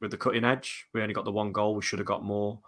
[0.00, 0.86] with the cutting edge.
[0.92, 1.74] We only got the one goal.
[1.74, 2.60] We should have got more.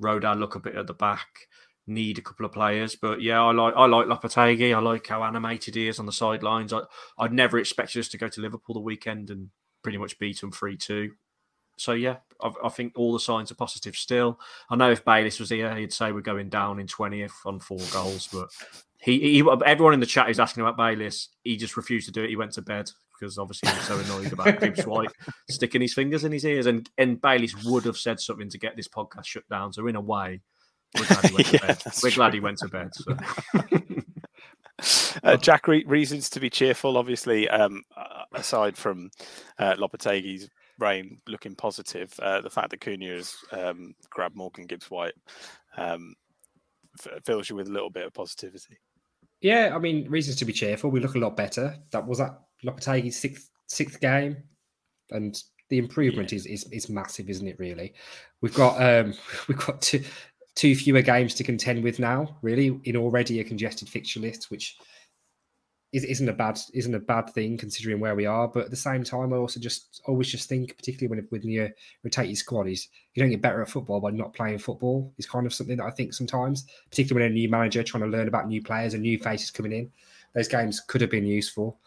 [0.00, 1.48] Rodon look a bit at the back.
[1.88, 4.72] Need a couple of players, but yeah, I like I like Lopetegui.
[4.72, 6.72] I like how animated he is on the sidelines.
[6.72, 6.82] I
[7.18, 9.50] I'd never expected us to go to Liverpool the weekend and
[9.82, 11.14] pretty much beat them three two.
[11.76, 14.38] So yeah, I, I, think all the signs are positive still.
[14.70, 17.80] I know if Bayliss was here, he'd say we're going down in twentieth on four
[17.92, 18.48] goals, but
[18.98, 21.28] he, he everyone in the chat is asking about Bayliss.
[21.42, 22.30] He just refused to do it.
[22.30, 25.12] He went to bed because obviously he was so annoyed about Gibbs White
[25.48, 26.66] sticking his fingers in his ears.
[26.66, 29.72] And and Bayliss would have said something to get this podcast shut down.
[29.72, 30.40] So in a way,
[30.98, 31.82] we're glad he went to bed.
[31.86, 32.10] We're true.
[32.10, 32.90] glad he went to bed.
[32.94, 33.16] So.
[35.22, 36.96] Uh, Jack, re- reasons to be cheerful.
[36.96, 37.84] Obviously, um,
[38.32, 39.10] aside from
[39.58, 40.48] uh, Lopetegui's
[40.82, 45.14] reign looking positive, uh, the fact that Cunha has um, grabbed Morgan Gibbs White
[45.76, 46.14] um,
[47.00, 48.78] f- fills you with a little bit of positivity.
[49.40, 50.90] Yeah, I mean, reasons to be cheerful.
[50.90, 51.76] We look a lot better.
[51.90, 54.36] That was that Lopetegui's sixth sixth game,
[55.10, 56.36] and the improvement yeah.
[56.36, 57.58] is, is is massive, isn't it?
[57.58, 57.94] Really,
[58.40, 59.14] we've got um
[59.48, 60.04] we've got two
[60.54, 62.36] two fewer games to contend with now.
[62.42, 64.76] Really, in already a congested fixture list, which
[65.92, 68.48] isn't a bad isn't a bad thing considering where we are.
[68.48, 71.70] But at the same time, I also just always just think, particularly when when you
[72.02, 75.12] rotate your squad, is you don't get better at football by not playing football.
[75.18, 78.08] Is kind of something that I think sometimes, particularly when a new manager trying to
[78.08, 79.90] learn about new players and new faces coming in,
[80.32, 81.78] those games could have been useful.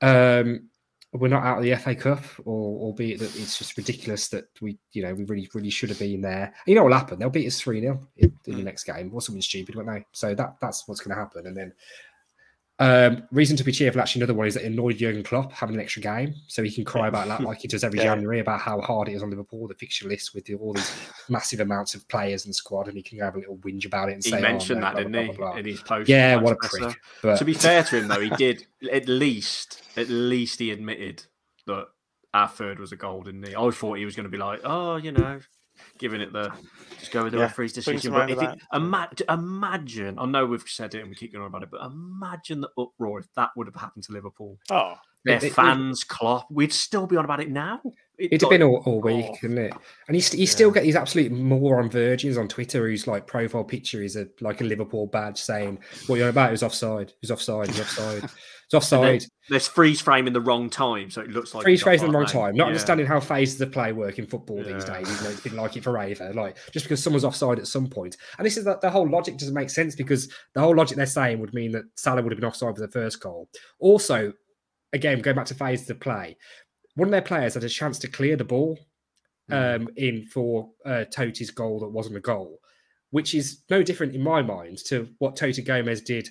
[0.00, 0.68] Um,
[1.12, 4.78] we're not out of the FA Cup, or albeit that it's just ridiculous that we,
[4.92, 6.54] you know, we really, really should have been there.
[6.66, 7.18] You know what'll happen?
[7.18, 8.64] They'll beat us three 0 in, in, the hmm.
[8.64, 10.06] next game, or something stupid, won't they?
[10.12, 11.46] So that that's what's going to happen.
[11.46, 11.74] And then
[12.82, 15.80] um, reason to be cheerful, actually, another one is that annoyed Jurgen Klopp having an
[15.80, 18.06] extra game, so he can cry about that like he does every yeah.
[18.06, 20.92] January about how hard it is on Liverpool, the fixture list with the, all these
[21.28, 24.14] massive amounts of players and squad, and he can have a little whinge about it
[24.14, 26.08] and he say, mentioned oh, no, that, didn't he, blah, in his post?
[26.08, 26.96] Yeah, what a prick.
[27.22, 27.36] But...
[27.36, 31.24] To be fair to him, though, he did at least, at least he admitted
[31.66, 31.86] that
[32.34, 33.54] our third was a golden didn't?
[33.54, 35.40] I thought he was going to be like, oh, you know,
[35.98, 36.52] giving it the
[36.98, 38.12] just go with the yeah, referee's decision.
[38.12, 41.48] But if it, ima- imagine, I know we've said it and we keep going on
[41.48, 44.58] about it, but imagine the uproar if that would have happened to Liverpool.
[44.70, 47.80] Oh, their it, fans, it, Klopp, we'd still be on about it now.
[48.18, 49.48] It, would have been all, all week, oh.
[49.48, 49.74] not it?
[50.08, 50.50] And you, you yeah.
[50.50, 54.60] still get these absolute moron virgins on Twitter whose like profile picture is a like
[54.60, 57.12] a Liverpool badge saying, "What you're about is offside.
[57.20, 57.68] Who's offside?
[57.68, 58.30] Who's offside?
[58.72, 62.00] It's offside." There's freeze frame in the wrong time, so it looks like freeze frame
[62.00, 62.54] in the wrong time.
[62.54, 62.68] Not yeah.
[62.68, 64.74] understanding how phases of play work in football yeah.
[64.74, 65.10] these days.
[65.10, 66.32] Even it's been like it forever.
[66.32, 69.36] Like just because someone's offside at some point, and this is that the whole logic
[69.36, 72.40] doesn't make sense because the whole logic they're saying would mean that Salah would have
[72.40, 73.48] been offside for the first goal.
[73.78, 74.32] Also,
[74.92, 76.36] again, going back to phases of play,
[76.94, 78.78] one of their players had a chance to clear the ball
[79.50, 79.76] mm.
[79.76, 82.58] um, in for uh, Toti's goal that wasn't a goal,
[83.10, 86.28] which is no different in my mind to what Toti Gomes did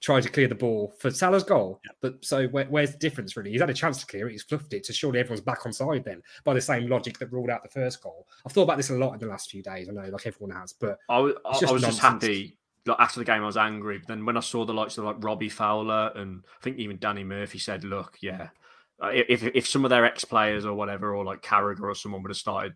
[0.00, 1.80] try to clear the ball for Salah's goal.
[1.84, 1.92] Yeah.
[2.00, 3.50] But so where, where's the difference really?
[3.50, 5.72] He's had a chance to clear it, he's fluffed it, so surely everyone's back on
[5.72, 8.26] side then by the same logic that ruled out the first goal.
[8.44, 9.88] I've thought about this a lot in the last few days.
[9.88, 11.84] I know, like everyone has, but I, I, I was nonsense.
[11.84, 12.56] just happy.
[12.86, 13.98] Like after the game, I was angry.
[13.98, 16.98] But then when I saw the likes of like Robbie Fowler and I think even
[16.98, 18.48] Danny Murphy said, "Look, yeah,
[19.02, 22.22] uh, if if some of their ex players or whatever, or like Carragher or someone
[22.22, 22.74] would have started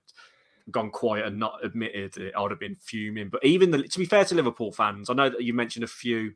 [0.71, 3.29] gone quiet and not admitted it, I would have been fuming.
[3.29, 5.89] But even the, to be fair to Liverpool fans, I know that you mentioned a
[5.89, 6.33] few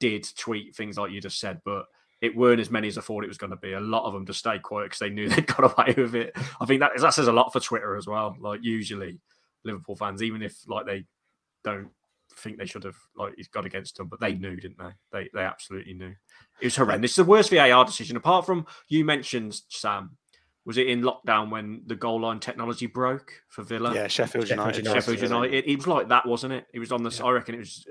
[0.00, 1.84] did tweet things like you just said, but
[2.20, 3.72] it weren't as many as I thought it was going to be.
[3.72, 6.36] A lot of them just stayed quiet because they knew they'd got away with it.
[6.60, 8.36] I think that that says a lot for Twitter as well.
[8.40, 9.20] Like usually,
[9.64, 11.04] Liverpool fans, even if like they
[11.62, 11.90] don't
[12.36, 14.92] think they should have like he's got against them, but they knew, didn't they?
[15.12, 16.14] They they absolutely knew.
[16.60, 17.10] It was horrendous.
[17.10, 20.16] It's the worst VAR decision, apart from you mentioned Sam.
[20.66, 23.94] Was it in lockdown when the goal line technology broke for Villa?
[23.94, 24.84] Yeah, Sheffield United.
[24.84, 25.54] Sheffield United.
[25.54, 26.66] It, it was like that, wasn't it?
[26.74, 27.22] It was on the.
[27.24, 27.86] I reckon it was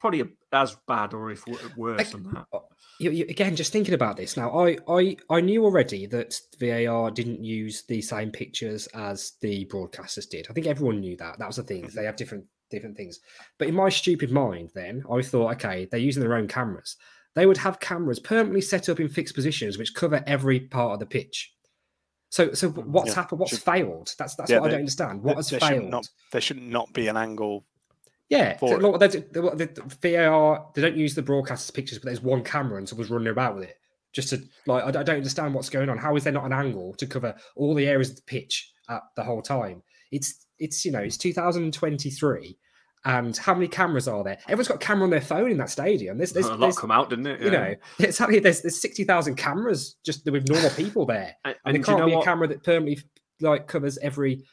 [0.00, 1.44] probably as bad or if
[1.76, 2.46] worse than that.
[2.52, 2.64] Oh,
[2.98, 7.10] you, you, again, just thinking about this now, I, I I knew already that VAR
[7.10, 10.46] didn't use the same pictures as the broadcasters did.
[10.48, 11.38] I think everyone knew that.
[11.38, 11.82] That was the thing.
[11.82, 12.04] They mm-hmm.
[12.06, 13.20] have different different things.
[13.58, 16.96] But in my stupid mind, then I thought, okay, they're using their own cameras.
[17.34, 21.00] They would have cameras permanently set up in fixed positions which cover every part of
[21.00, 21.52] the pitch.
[22.30, 22.92] So, so mm-hmm.
[22.92, 23.40] what's Yeah, happened?
[23.40, 24.14] What's should- failed?
[24.18, 25.22] That's that's Yeah, what I don't understand.
[25.22, 27.66] What there- has there Should not, there should not be an angle.
[28.28, 32.42] Yeah, so, look, they, the, VAR they don't use the broadcasters' pictures, but there's one
[32.42, 33.76] camera and someone's running about with it.
[34.12, 35.98] Just to like, I, don't- I don't understand what's going on.
[35.98, 39.02] How is there not an angle to cover all the areas of the pitch at
[39.14, 39.82] the whole time?
[40.10, 42.56] It's it's you know it's 2023,
[43.04, 44.38] and how many cameras are there?
[44.48, 46.16] Everyone's got a camera on their phone in that stadium.
[46.18, 47.40] There's, there's, a lot there's come out, didn't it?
[47.42, 48.38] you know, exactly.
[48.40, 51.98] There's there's sixty thousand cameras just with normal people there, And- and, and there can't
[52.00, 53.02] know be a camera that permanently
[53.40, 54.44] like covers every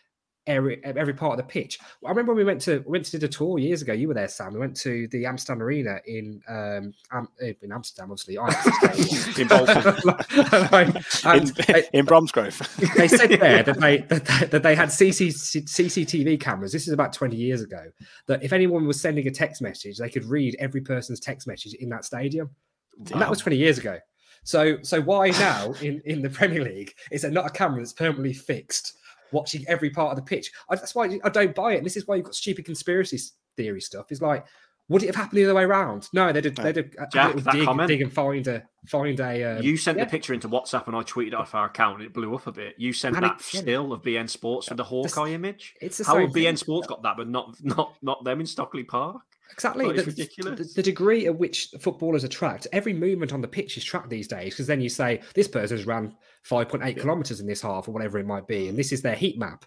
[0.48, 1.80] area, every part of the pitch.
[2.06, 3.94] I remember when we went to we went to did a tour years ago.
[3.94, 4.54] You were there, Sam.
[4.54, 8.36] We went to the Amsterdam Arena in um Am, eh, in Amsterdam, obviously.
[9.42, 9.84] In Bolton.
[11.34, 12.58] In, in Bromsgrove.
[12.98, 16.72] they said there that they that they, that they had CC, CCTV cameras.
[16.72, 17.86] This is about twenty years ago.
[18.28, 21.74] That if anyone was sending a text message, they could read every person's text message
[21.76, 22.50] in that stadium,
[22.98, 23.98] and that was twenty years ago.
[24.44, 27.94] So so why now in in the Premier League is there not a camera that's
[27.94, 28.98] permanently fixed
[29.34, 30.52] watching every part of the pitch?
[30.70, 31.78] I, that's why I don't buy it.
[31.78, 33.20] And this is why you've got stupid conspiracy
[33.58, 34.12] theory stuff.
[34.12, 34.46] Is like.
[34.90, 36.10] Would it have happened the other way around?
[36.12, 38.64] No, they'd have, they'd have had a Jack, that dig, comment- dig and find a
[38.86, 39.44] find a.
[39.58, 40.04] Um, you sent yeah.
[40.04, 42.48] the picture into WhatsApp and I tweeted it off our account and it blew up
[42.48, 42.76] a bit.
[42.78, 45.74] You sent And it- that still of beIN Sports with the Hawkeye image.
[45.82, 46.36] it's the How same have.
[46.36, 49.22] beIN Sports got that, but not not not them in Stockley Park?
[49.52, 49.86] Exactly.
[49.86, 50.70] Like, the.
[50.76, 54.28] The, degree at which footballers are tracked, every movement on the pitch is tracked these
[54.28, 56.16] days because then you say this person's ran
[56.50, 59.38] 5.8 kilometers in this half or whatever it might be, and this is their heat
[59.38, 59.66] map.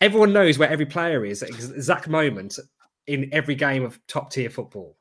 [0.00, 2.58] Everyone knows where every player is at ex- exact moment
[3.06, 4.97] in every game of top tier football.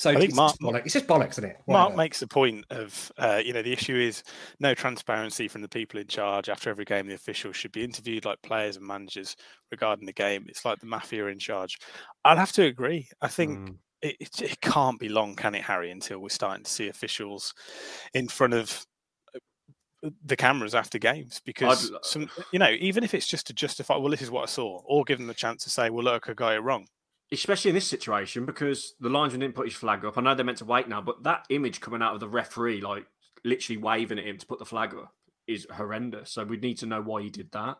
[0.00, 0.84] So I think it's, Mark- just bollocks.
[0.86, 1.56] it's just bollocks, isn't it?
[1.68, 4.22] Mark makes the point of, uh, you know, the issue is
[4.58, 6.48] no transparency from the people in charge.
[6.48, 9.36] After every game, the officials should be interviewed like players and managers
[9.70, 10.46] regarding the game.
[10.48, 11.76] It's like the mafia in charge.
[12.24, 13.08] I'll have to agree.
[13.20, 13.76] I think Mm.
[14.00, 17.52] it, it, it can't be long, can it, Harry, until we're starting to see officials
[18.14, 18.86] in front of
[20.02, 23.52] uh, the cameras after games because I'd- some you know even if it's just to
[23.52, 26.04] justify well this is what i saw or give them the chance to say well
[26.04, 26.86] look i got it wrong
[27.32, 30.18] Especially in this situation because the linesman didn't put his flag up.
[30.18, 32.80] I know they're meant to wait now, but that image coming out of the referee,
[32.80, 33.06] like
[33.44, 35.14] literally waving at him to put the flag up,
[35.46, 36.32] is horrendous.
[36.32, 37.76] So we need to know why he did that.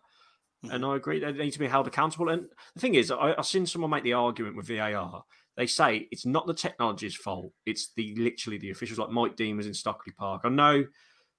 [0.65, 0.75] Mm-hmm.
[0.75, 2.29] And I agree they need to be held accountable.
[2.29, 5.25] And the thing is, I, I've seen someone make the argument with VAR.
[5.57, 9.57] They say it's not the technology's fault; it's the literally the officials, like Mike Dean
[9.57, 10.43] was in Stockley Park.
[10.45, 10.85] I know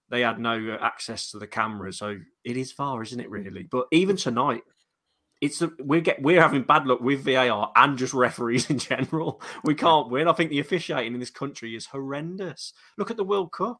[0.10, 3.30] they had no access to the camera, so it is far, isn't it?
[3.30, 4.64] Really, but even tonight,
[5.42, 9.42] it's the, we get we're having bad luck with VAR and just referees in general.
[9.64, 10.28] We can't win.
[10.28, 12.74] I think the officiating in this country is horrendous.
[12.98, 13.80] Look at the World Cup.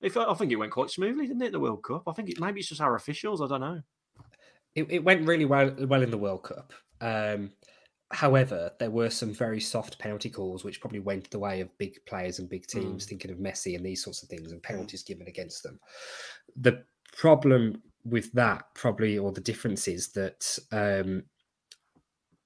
[0.00, 1.52] If I think it went quite smoothly, didn't it?
[1.52, 2.04] The World Cup.
[2.08, 3.40] I think it, maybe it's just our officials.
[3.40, 3.82] I don't know.
[4.74, 6.72] it, it went really well well in the World Cup.
[7.00, 7.50] Um,
[8.10, 11.94] however, there were some very soft penalty calls which probably went the way of big
[12.06, 15.28] players and big teams, thinking of Messi and these sorts of things, and penalties given
[15.28, 15.78] against them.
[16.56, 16.84] The
[17.14, 21.24] problem with that, probably, or the differences that um,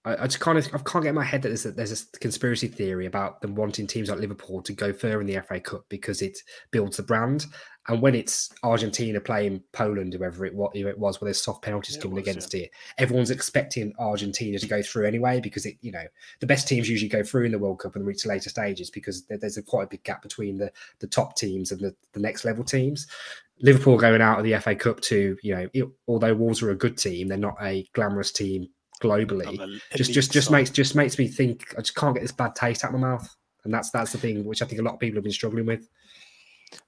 [0.06, 2.08] I, I just kind of I can't get in my head that there's a, there's
[2.14, 5.60] a conspiracy theory about them wanting teams like Liverpool to go further in the FA
[5.60, 6.38] Cup because it
[6.70, 7.46] builds the brand.
[7.88, 11.96] And when it's Argentina playing Poland, whoever it was, it was where there's soft penalties
[11.96, 16.04] Yeah, given against it, everyone's expecting Argentina to go through anyway because it, you know,
[16.40, 18.90] the best teams usually go through in the World Cup and reach the later stages
[18.90, 22.20] because there's a quite a big gap between the the top teams and the, the
[22.20, 23.06] next level teams.
[23.62, 26.76] Liverpool going out of the FA Cup to, you know, it, although Wolves are a
[26.76, 28.68] good team, they're not a glamorous team
[29.02, 29.80] globally.
[29.94, 32.84] Just just just makes just makes me think I just can't get this bad taste
[32.84, 33.28] out of my mouth.
[33.64, 35.66] And that's that's the thing which I think a lot of people have been struggling
[35.66, 35.88] with.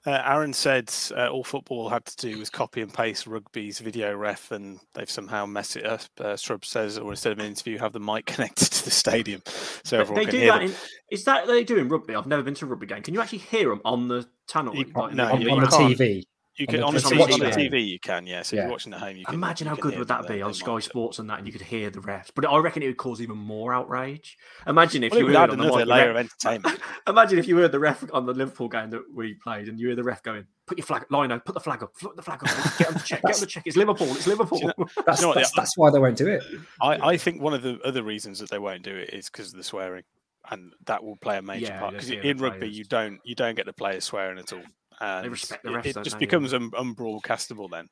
[0.05, 4.13] Uh, Aaron said uh, all football had to do was copy and paste rugby's video
[4.15, 6.01] ref, and they've somehow messed it up.
[6.19, 9.41] Uh, Shrub says, or instead of an interview, have the mic connected to the stadium
[9.83, 10.59] so But everyone they can do hear that.
[10.59, 10.67] them.
[10.69, 10.75] In,
[11.11, 12.13] is that they do in rugby?
[12.15, 13.01] I've never been to a rugby game.
[13.03, 14.75] Can you actually hear them on the tunnel?
[14.75, 15.67] You like, can't- in no, the- on, you on the.
[15.67, 16.23] TV.
[16.59, 17.45] You can the- on, the TV, on the.
[17.45, 18.41] TV you can, yeah.
[18.41, 20.41] So if you're watching at home, you can Imagine how can good would that be
[20.41, 20.79] on Sky.
[20.79, 22.31] Sports and that, and you could hear the refs.
[22.35, 24.37] But I reckon it would cause even more outrage.
[24.67, 26.81] Imagine if Well, you would add on the another the layer ref- of entertainment.
[27.07, 29.87] Imagine if you heard the ref on the Liverpool game that we played, and you
[29.87, 32.43] hear the ref going, "Put your flag, Lino, put the flag up, put the flag
[32.43, 33.63] up, get on the check, get on the check.
[33.65, 34.59] It's Liverpool, it's Liverpool."
[35.05, 36.43] That's, you know that's, that's why they won't do it.
[36.81, 39.53] I, I think one of the other reasons that they won't do it is because
[39.53, 40.03] of the swearing,
[40.51, 41.93] and that will play a major Yeah, part.
[41.93, 42.77] Because in rugby, players.
[42.77, 44.61] you don't you don't get the players swearing at all.
[45.01, 46.27] And respect the it- refs, It, don't just they, yeah.
[46.27, 47.87] becomes un, unbroadcastable then.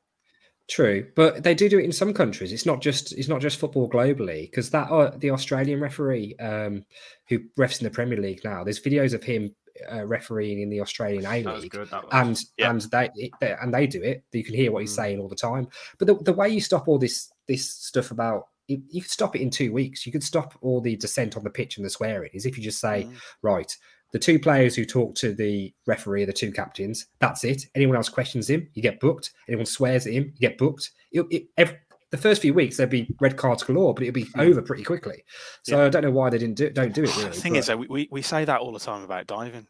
[0.68, 2.52] True, but they do do it in some countries.
[2.52, 6.84] It's not just it's not just football globally because that uh, the Australian referee um,
[7.28, 8.64] who refs in the Premier League now.
[8.64, 9.54] There's videos of him
[9.90, 11.88] uh, refereeing in the Australian A That was League, good.
[11.88, 12.10] That was.
[12.12, 12.70] and Yeah.
[12.70, 14.24] and they, it- they and they do it.
[14.32, 14.96] You can hear what he's Mm.
[14.96, 15.68] saying all the time.
[15.98, 19.34] But the, the way you stop all this this stuff about you, you could stop
[19.34, 20.04] it in two weeks.
[20.04, 22.28] You could stop all the dissent on the pitch and the swearing.
[22.34, 23.14] Is if you just say Mm.
[23.40, 23.74] right.
[24.12, 27.06] The two players who talk to the referee are the two captains.
[27.18, 27.64] That's it.
[27.74, 29.32] Anyone else questions him, you get booked.
[29.48, 30.90] Anyone swears at him, you get booked.
[31.12, 31.74] It, it, ev
[32.10, 35.22] the first few weeks there'd be red cards galore, but it'd be over pretty quickly.
[35.64, 37.14] So I don't know why they didn't do don't do it.
[37.16, 39.26] Really, the thing but- is, though, we, we, we say that all the time about
[39.26, 39.66] diving.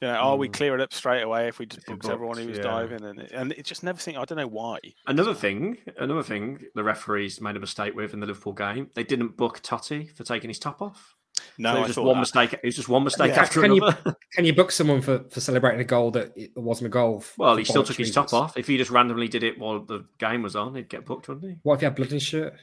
[0.00, 0.52] You know, oh, we Mm.
[0.52, 2.62] clear it up straight away if we just If booked everyone booked, who was yeah.
[2.64, 4.18] diving, and it, and it just never think.
[4.18, 4.78] I don't know why.
[5.06, 8.90] Another thing, another thing, the referees made a mistake with in the Liverpool game.
[8.94, 11.14] They didn't book Toti for taking his top off.
[11.58, 12.20] No, so it I was just one that.
[12.20, 12.52] mistake.
[12.54, 13.40] It was just one mistake Yeah.
[13.42, 14.16] after Can you- another.
[14.34, 17.22] Can you book someone for, for celebrating a goal that it wasn't a goal?
[17.36, 18.56] well, he still bollocks took his top off.
[18.56, 21.46] If he just randomly did it while the game was on, he'd get booked, wouldn't
[21.52, 21.58] he?
[21.62, 22.54] What if he had blood in his shirt?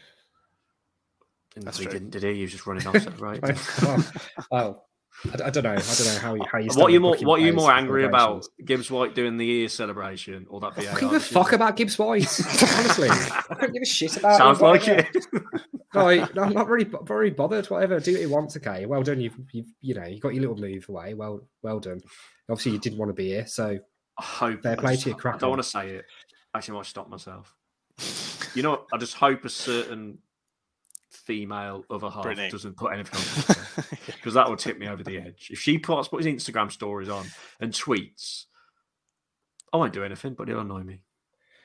[1.55, 1.93] And That's he true.
[1.93, 2.35] didn't, did he?
[2.35, 3.39] He was just running off, right?
[3.43, 3.51] Oh,
[3.83, 4.05] well,
[4.51, 4.83] well, oh.
[5.25, 5.71] I, I don't know.
[5.71, 6.69] I don't know how you how you.
[6.75, 7.15] what are you more?
[7.17, 8.45] What are you more angry about?
[8.63, 10.99] Gibbs White doing the ear celebration or that I VAR?
[10.99, 12.39] don't give a fuck about Gibbs White.
[12.77, 14.37] Honestly, I don't give a shit about.
[14.37, 15.07] Sounds him, like it.
[15.91, 17.65] No, I'm not really very bothered.
[17.65, 18.55] Whatever, do what he wants.
[18.55, 19.19] Okay, well done.
[19.19, 21.15] You've, you've you know you got your little move away.
[21.15, 21.99] Well, well done.
[22.47, 23.79] Obviously, you didn't want to be here, so
[24.19, 24.61] I hope.
[24.61, 25.49] Fair I play to you, I don't on.
[25.49, 26.05] want to say it.
[26.53, 27.55] Actually, I might stop myself.
[28.53, 28.85] You know.
[28.93, 30.19] I just hope a certain
[31.29, 32.49] female other half Brittany.
[32.49, 35.49] doesn't put anything on because that would tip me over the edge.
[35.51, 37.27] If she puts puts Instagram stories on
[37.59, 38.45] and tweets,
[39.71, 41.01] I won't do anything, but it'll annoy me.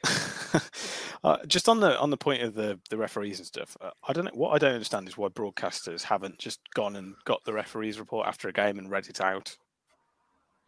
[1.24, 4.12] uh, just on the on the point of the the referees and stuff, uh, I
[4.12, 7.54] don't know what I don't understand is why broadcasters haven't just gone and got the
[7.54, 9.56] referees report after a game and read it out.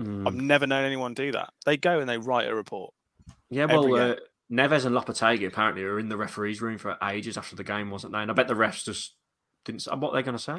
[0.01, 0.27] Mm.
[0.27, 1.51] I've never known anyone do that.
[1.67, 2.95] They go and they write a report.
[3.51, 4.15] Yeah, well, uh,
[4.51, 8.13] Neves and Lopetegui apparently were in the referees' room for ages after the game, wasn't
[8.13, 8.21] they?
[8.21, 9.15] And I bet the refs just
[9.65, 9.83] didn't.
[9.83, 10.59] say What are they going to say?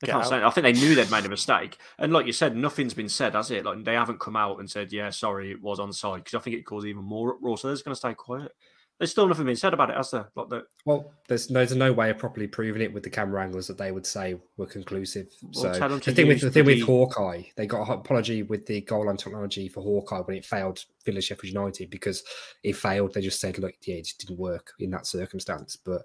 [0.00, 0.28] They Get can't out.
[0.28, 0.42] say.
[0.42, 1.78] I think they knew they'd made a mistake.
[1.98, 3.64] And like you said, nothing's been said, has it?
[3.64, 6.56] Like they haven't come out and said, "Yeah, sorry, it was onside," because I think
[6.56, 7.56] it caused even more uproar.
[7.56, 8.52] So they're just going to stay quiet.
[8.98, 10.30] There's still nothing being said about it, has there?
[10.34, 13.42] Like the well, there's no, there's no way of properly proving it with the camera
[13.42, 15.28] angles that they would say were conclusive.
[15.54, 18.80] Well, so the thing with the thing with Hawkeye, they got an apology with the
[18.80, 22.24] goal line technology for Hawkeye when it failed Villa Sheffield United because
[22.62, 23.12] it failed.
[23.12, 25.76] They just said, look, yeah, it just didn't work in that circumstance.
[25.76, 26.02] But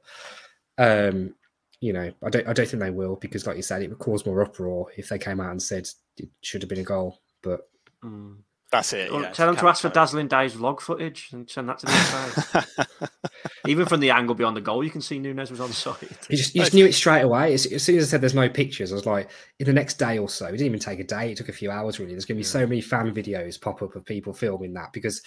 [0.77, 1.33] um,
[1.79, 3.99] you know, I don't I don't think they will because, like you said, it would
[3.99, 5.87] cause more uproar if they came out and said
[6.17, 7.21] it should have been a goal.
[7.41, 7.61] But
[8.03, 8.37] Mm.
[8.71, 9.11] That's it.
[9.11, 9.89] Well, yeah, tell them to ask for.
[9.89, 13.09] Dazzling Days vlog footage and send that to the
[13.67, 15.97] Even from the angle beyond the goal, you can see Nunes was on side.
[16.29, 17.53] You just, you just knew it straight away.
[17.53, 19.95] As, as soon as I said there's no pictures, I was like, in the next
[19.95, 21.31] day or so, it didn't even take a day.
[21.31, 22.13] It took a few hours, really.
[22.13, 25.21] There's going to be so many fan videos pop up of people filming that because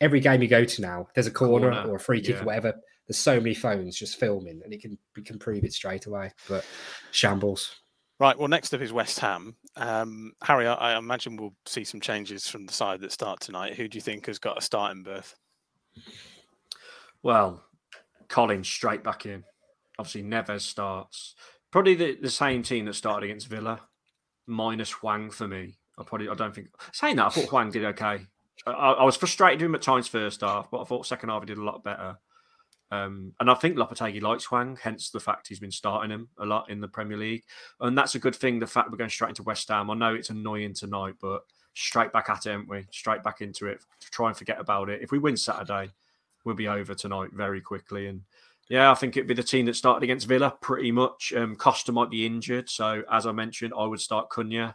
[0.00, 2.42] every game you go to now, there's a corner, Corner, or a free kick yeah.
[2.42, 2.74] or whatever.
[3.06, 6.32] There's so many phones just filming, and it can we can prove it straight away.
[6.48, 6.66] But
[7.12, 7.80] shambles.
[8.20, 8.38] Right.
[8.38, 9.56] Well, next up is West Ham.
[9.76, 13.76] Um, Harry, I, I imagine we'll see some changes from the side that start tonight.
[13.76, 15.34] Who do you think has got a starting berth?
[17.22, 17.64] Well,
[18.28, 19.44] Collins straight back in.
[19.98, 21.34] Obviously, Neves starts.
[21.70, 23.80] Probably the, the same team that started against Villa,
[24.46, 25.78] minus Hwang for me.
[25.98, 28.26] I probably I don't think saying that I thought Hwang did okay.
[28.66, 31.42] I, I was frustrated with him at times first half, but I thought second half
[31.42, 32.18] he did a lot better.
[32.90, 36.44] Um, and I think Lopetegui likes Hwang, hence the fact he's been starting him a
[36.44, 37.44] lot in the Premier League,
[37.80, 38.58] and that's a good thing.
[38.58, 39.90] The fact we're going straight into West Ham.
[39.90, 41.42] I know it's annoying tonight, but
[41.74, 42.86] straight back at it, aren't we?
[42.90, 43.80] Straight back into it.
[44.00, 45.02] to Try and forget about it.
[45.02, 45.92] If we win Saturday,
[46.44, 48.08] we'll be over tonight very quickly.
[48.08, 48.22] And
[48.68, 51.32] yeah, I think it'd be the team that started against Villa pretty much.
[51.36, 54.74] Um, Costa might be injured, so as I mentioned, I would start Cunha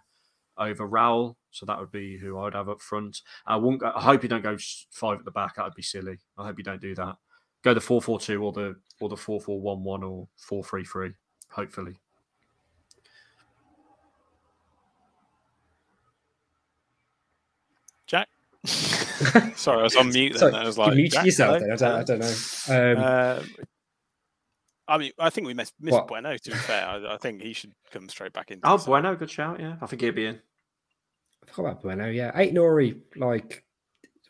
[0.57, 1.36] over Raul.
[1.51, 3.22] So that would be who I'd have up front.
[3.45, 3.80] I won't.
[3.80, 4.57] Go, I hope you don't go
[4.91, 5.55] five at the back.
[5.55, 6.20] That would be silly.
[6.38, 7.16] I hope you don't do that.
[7.66, 10.63] Go the four four two or the or the four four one one or four
[10.63, 11.13] three three.
[11.49, 11.95] Hopefully.
[18.05, 18.30] Jack.
[18.66, 20.34] Sorry, I was on mute.
[20.34, 20.39] Then.
[20.51, 21.59] Sorry, I was you like, muted "Jack, yourself.
[21.59, 22.97] Then I don't, I don't know.
[22.99, 23.66] Um, Um,
[24.88, 26.07] I mean, I think we missed, missed What?
[26.07, 26.38] Bueno.
[26.38, 28.59] To be fair, I, I think he should come straight back in.
[28.63, 28.86] Oh, the side.
[28.86, 29.59] Bueno, good shout.
[29.59, 30.36] Yeah, I think he'll be in.
[30.36, 32.09] I forgot about Bueno.
[32.11, 32.99] Yeah, Ait-Nouri.
[33.16, 33.63] Like,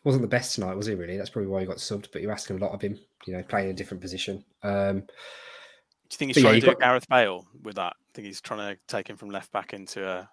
[0.04, 0.94] wasn't the best tonight, was he?
[0.94, 2.08] Really, that's probably why he got subbed.
[2.10, 4.44] But you're asking a lot of him, you know, playing in a different position.
[4.62, 5.06] Um, Do
[6.12, 7.94] you think he's But yeah, trying to do got- Gareth Bale with that?
[7.98, 10.28] I think he's trying to take him from left back into a, a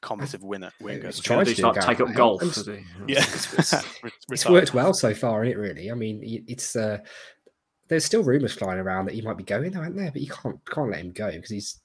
[0.00, 0.72] combative winner.
[0.80, 1.06] Winger.
[1.06, 1.72] He's trying tried something.
[1.72, 2.42] to do start take up Bale, golf?
[2.42, 2.72] and Does he?
[3.06, 3.74] Yeah, it's
[4.28, 4.52] Retire.
[4.52, 5.56] worked well so far, it?
[5.56, 6.98] Really, I mean, it's uh,
[7.88, 10.10] there's still rumours flying around that he might be going, aren't there?
[10.12, 11.80] But you can't can't let him go because he's.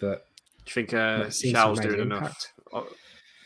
[0.00, 0.24] But
[0.64, 2.52] Do you think uh, It seems to have Shaw's made an doing enough?
[2.72, 2.82] Uh,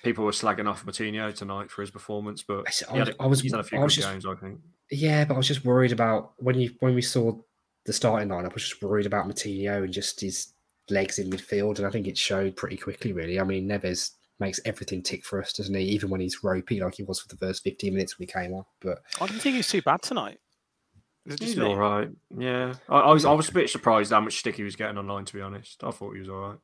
[0.05, 3.09] People were slagging off Moutinho tonight for his performance, but I s- I he had
[3.09, 4.61] was- was- he's had a few I good was just- games, I think.
[4.91, 7.33] Yeah, but I was just worried about when you when we saw
[7.85, 8.51] the starting lineup.
[8.51, 10.53] I was just worried about Moutinho and just his
[10.91, 13.13] legs in midfield, and I think it showed pretty quickly.
[13.13, 15.83] Really, I mean, Neves makes everything tick for us, doesn't he?
[15.83, 18.55] Even when he's ropey like he was for the first 15 minutes when he came
[18.55, 18.65] on.
[18.81, 20.39] But I didn't think he was too bad tonight.
[21.27, 22.09] Is just He's all right.
[22.37, 24.97] Yeah, I, I was I was a bit surprised how much stick he was getting
[24.97, 25.25] online.
[25.27, 26.59] To be honest, I thought he was all right.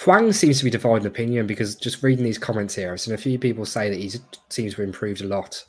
[0.00, 3.18] Hwang seems to be divided opinion because just reading these comments here, I've seen a
[3.18, 4.10] few people say that he
[4.48, 5.64] seems to have improved a lot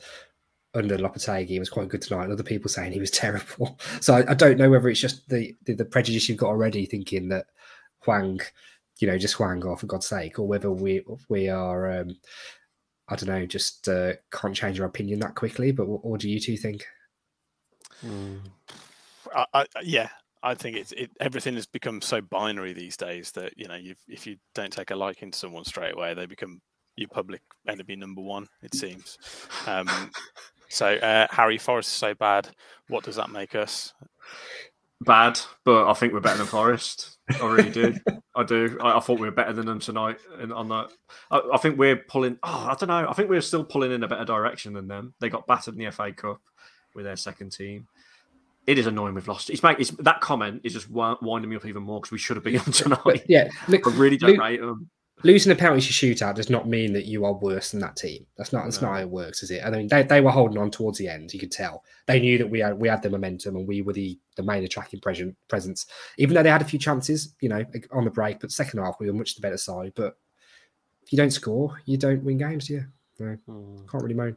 [0.74, 1.58] under Lopetegui.
[1.58, 3.78] Was quite good tonight, and other people saying he was terrible.
[4.00, 6.86] So I, I don't know whether it's just the, the the prejudice you've got already,
[6.86, 7.46] thinking that
[8.04, 8.40] Hwang,
[8.98, 12.16] you know, just Hwang off for God's sake, or whether we we are, um,
[13.08, 15.72] I don't know, just uh, can't change our opinion that quickly.
[15.72, 16.86] But what, what do you two think?
[19.34, 20.08] I, I, yeah,
[20.42, 24.26] I think it's it, everything has become so binary these days that you know if
[24.26, 26.60] you don't take a liking to someone straight away, they become
[26.96, 28.46] your public enemy number one.
[28.62, 29.18] It seems.
[29.66, 29.88] Um,
[30.68, 32.48] so uh, Harry Forrest is so bad.
[32.88, 33.92] What does that make us?
[35.00, 37.18] Bad, but I think we're better than Forest.
[37.40, 37.94] I really do.
[38.34, 38.78] I do.
[38.80, 40.18] I, I thought we were better than them tonight.
[40.38, 40.90] And on that,
[41.30, 42.38] I, I think we're pulling.
[42.42, 43.08] Oh, I don't know.
[43.08, 45.14] I think we're still pulling in a better direction than them.
[45.20, 46.40] They got battered in the FA Cup
[46.94, 47.86] with their second team.
[48.66, 49.50] It is annoying we've lost.
[49.50, 52.36] It's, make, it's that comment is just winding me up even more because we should
[52.36, 53.00] have beaten them tonight.
[53.04, 54.88] But yeah, look, I really don't Lu- rate them.
[55.22, 58.26] Losing a penalty shootout does not mean that you are worse than that team.
[58.36, 59.62] That's not that's not how it works, is it?
[59.64, 61.32] I mean, they, they were holding on towards the end.
[61.32, 63.92] You could tell they knew that we had we had the momentum and we were
[63.92, 65.86] the the main attacking present, presence.
[66.18, 68.96] Even though they had a few chances, you know, on the break, but second half
[68.98, 69.92] we were much the better side.
[69.94, 70.16] But
[71.02, 72.82] if you don't score, you don't win games, Yeah,
[73.20, 73.38] you?
[73.46, 74.36] No, can't really moan.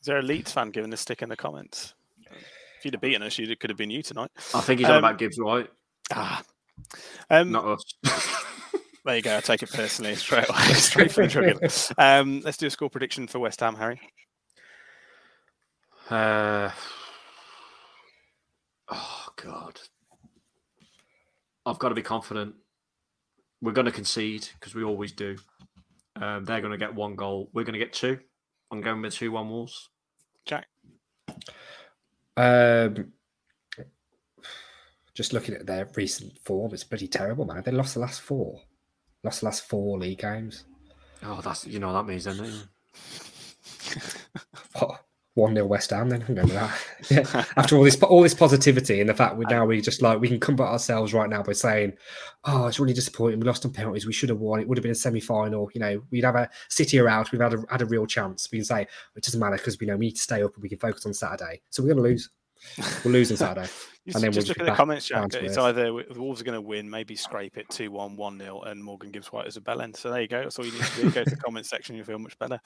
[0.00, 1.94] Is there a Leeds fan giving a stick in the comments?
[2.78, 4.30] If you'd have beaten us, it could have been you tonight.
[4.54, 5.68] I think he's on Um, about Gibbs right?
[6.12, 6.42] Ah,
[7.30, 8.43] um, not us.
[9.04, 9.36] there you go.
[9.36, 11.68] I take it personally straight away, straight from the jugular.
[11.98, 14.00] Um, let's do a score prediction for West Ham, Harry.
[16.10, 16.70] Uh,
[18.90, 19.80] oh God,
[21.66, 22.54] I've got to be confident.
[23.62, 25.36] We're going to concede because we always do.
[26.16, 27.50] Um, they're going to get one goal.
[27.52, 28.18] We're going to get two.
[28.70, 29.88] I'm going with two one Wolves.
[30.44, 30.66] Jack.
[32.36, 33.12] Um,
[35.14, 37.62] just looking at their recent form, it's pretty terrible, man.
[37.64, 38.60] They lost the last four,
[39.24, 40.64] lost the last four league games.
[41.22, 42.44] Oh, that's you know what that means, doesn't
[44.76, 44.98] it?
[45.34, 46.08] One 0 West Ham.
[46.10, 46.80] Then remember that.
[47.10, 47.44] yeah.
[47.56, 50.28] After all this, all this positivity and the fact we now we just like we
[50.28, 51.94] can comfort ourselves right now by saying,
[52.44, 53.40] "Oh, it's really disappointing.
[53.40, 54.06] We lost on penalties.
[54.06, 54.60] We should have won.
[54.60, 55.68] It would have been a semi final.
[55.74, 57.32] You know, we'd have a City or out.
[57.32, 58.48] We've had a, had a real chance.
[58.52, 60.62] We can say it doesn't matter because we know we need to stay up and
[60.62, 61.60] we can focus on Saturday.
[61.70, 62.30] So we're going to lose.
[63.04, 63.68] We'll lose on Saturday.
[64.06, 65.32] And then just we'll look at the comments, Jack.
[65.32, 65.64] It's earth.
[65.64, 68.84] either the Wolves are going to win, maybe scrape it 2 1, 1 0, and
[68.84, 69.96] Morgan Gibbs White as a bell end.
[69.96, 70.42] So there you go.
[70.42, 71.10] That's all you need to do.
[71.10, 72.60] Go to the comment section, you'll feel much better.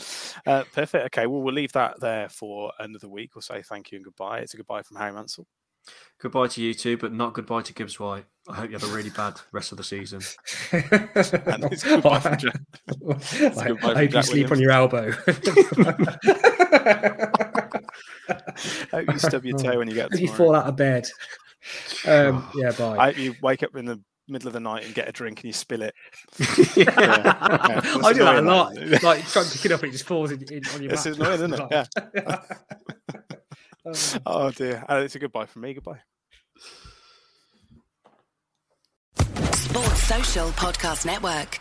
[0.44, 1.04] Uh, perfect.
[1.06, 3.36] Okay, well, we'll leave that there for another week.
[3.36, 4.40] We'll say thank you and goodbye.
[4.40, 5.46] It's a goodbye from Harry Mansell.
[6.20, 8.24] Goodbye to you too, but not goodbye to Gibbs White.
[8.48, 10.20] I hope you have a really bad rest of the season.
[10.72, 12.60] And it's goodbye from Jack.
[12.88, 15.12] It's I, goodbye I from hope you Jack sleep on your elbow.
[18.90, 21.08] Hope you stub your toe when you get Hope you fall out of bed.
[22.06, 22.96] Um, yeah, bye.
[22.96, 25.38] I hope you wake up in the middle of the night and get a drink
[25.38, 25.94] and you spill it.
[26.40, 28.74] I do that a lot.
[28.74, 29.02] that.
[29.02, 31.12] Like trying to pick it up, it just falls in, in, on your This back.
[31.12, 31.60] is annoying, isn't it?
[31.70, 31.84] Yeah.
[33.86, 34.18] Oh.
[34.26, 34.84] Oh dear.
[34.88, 35.74] Uh, it's a goodbye from me.
[35.74, 36.00] Goodbye.
[39.52, 41.60] Sports Social Podcast Network.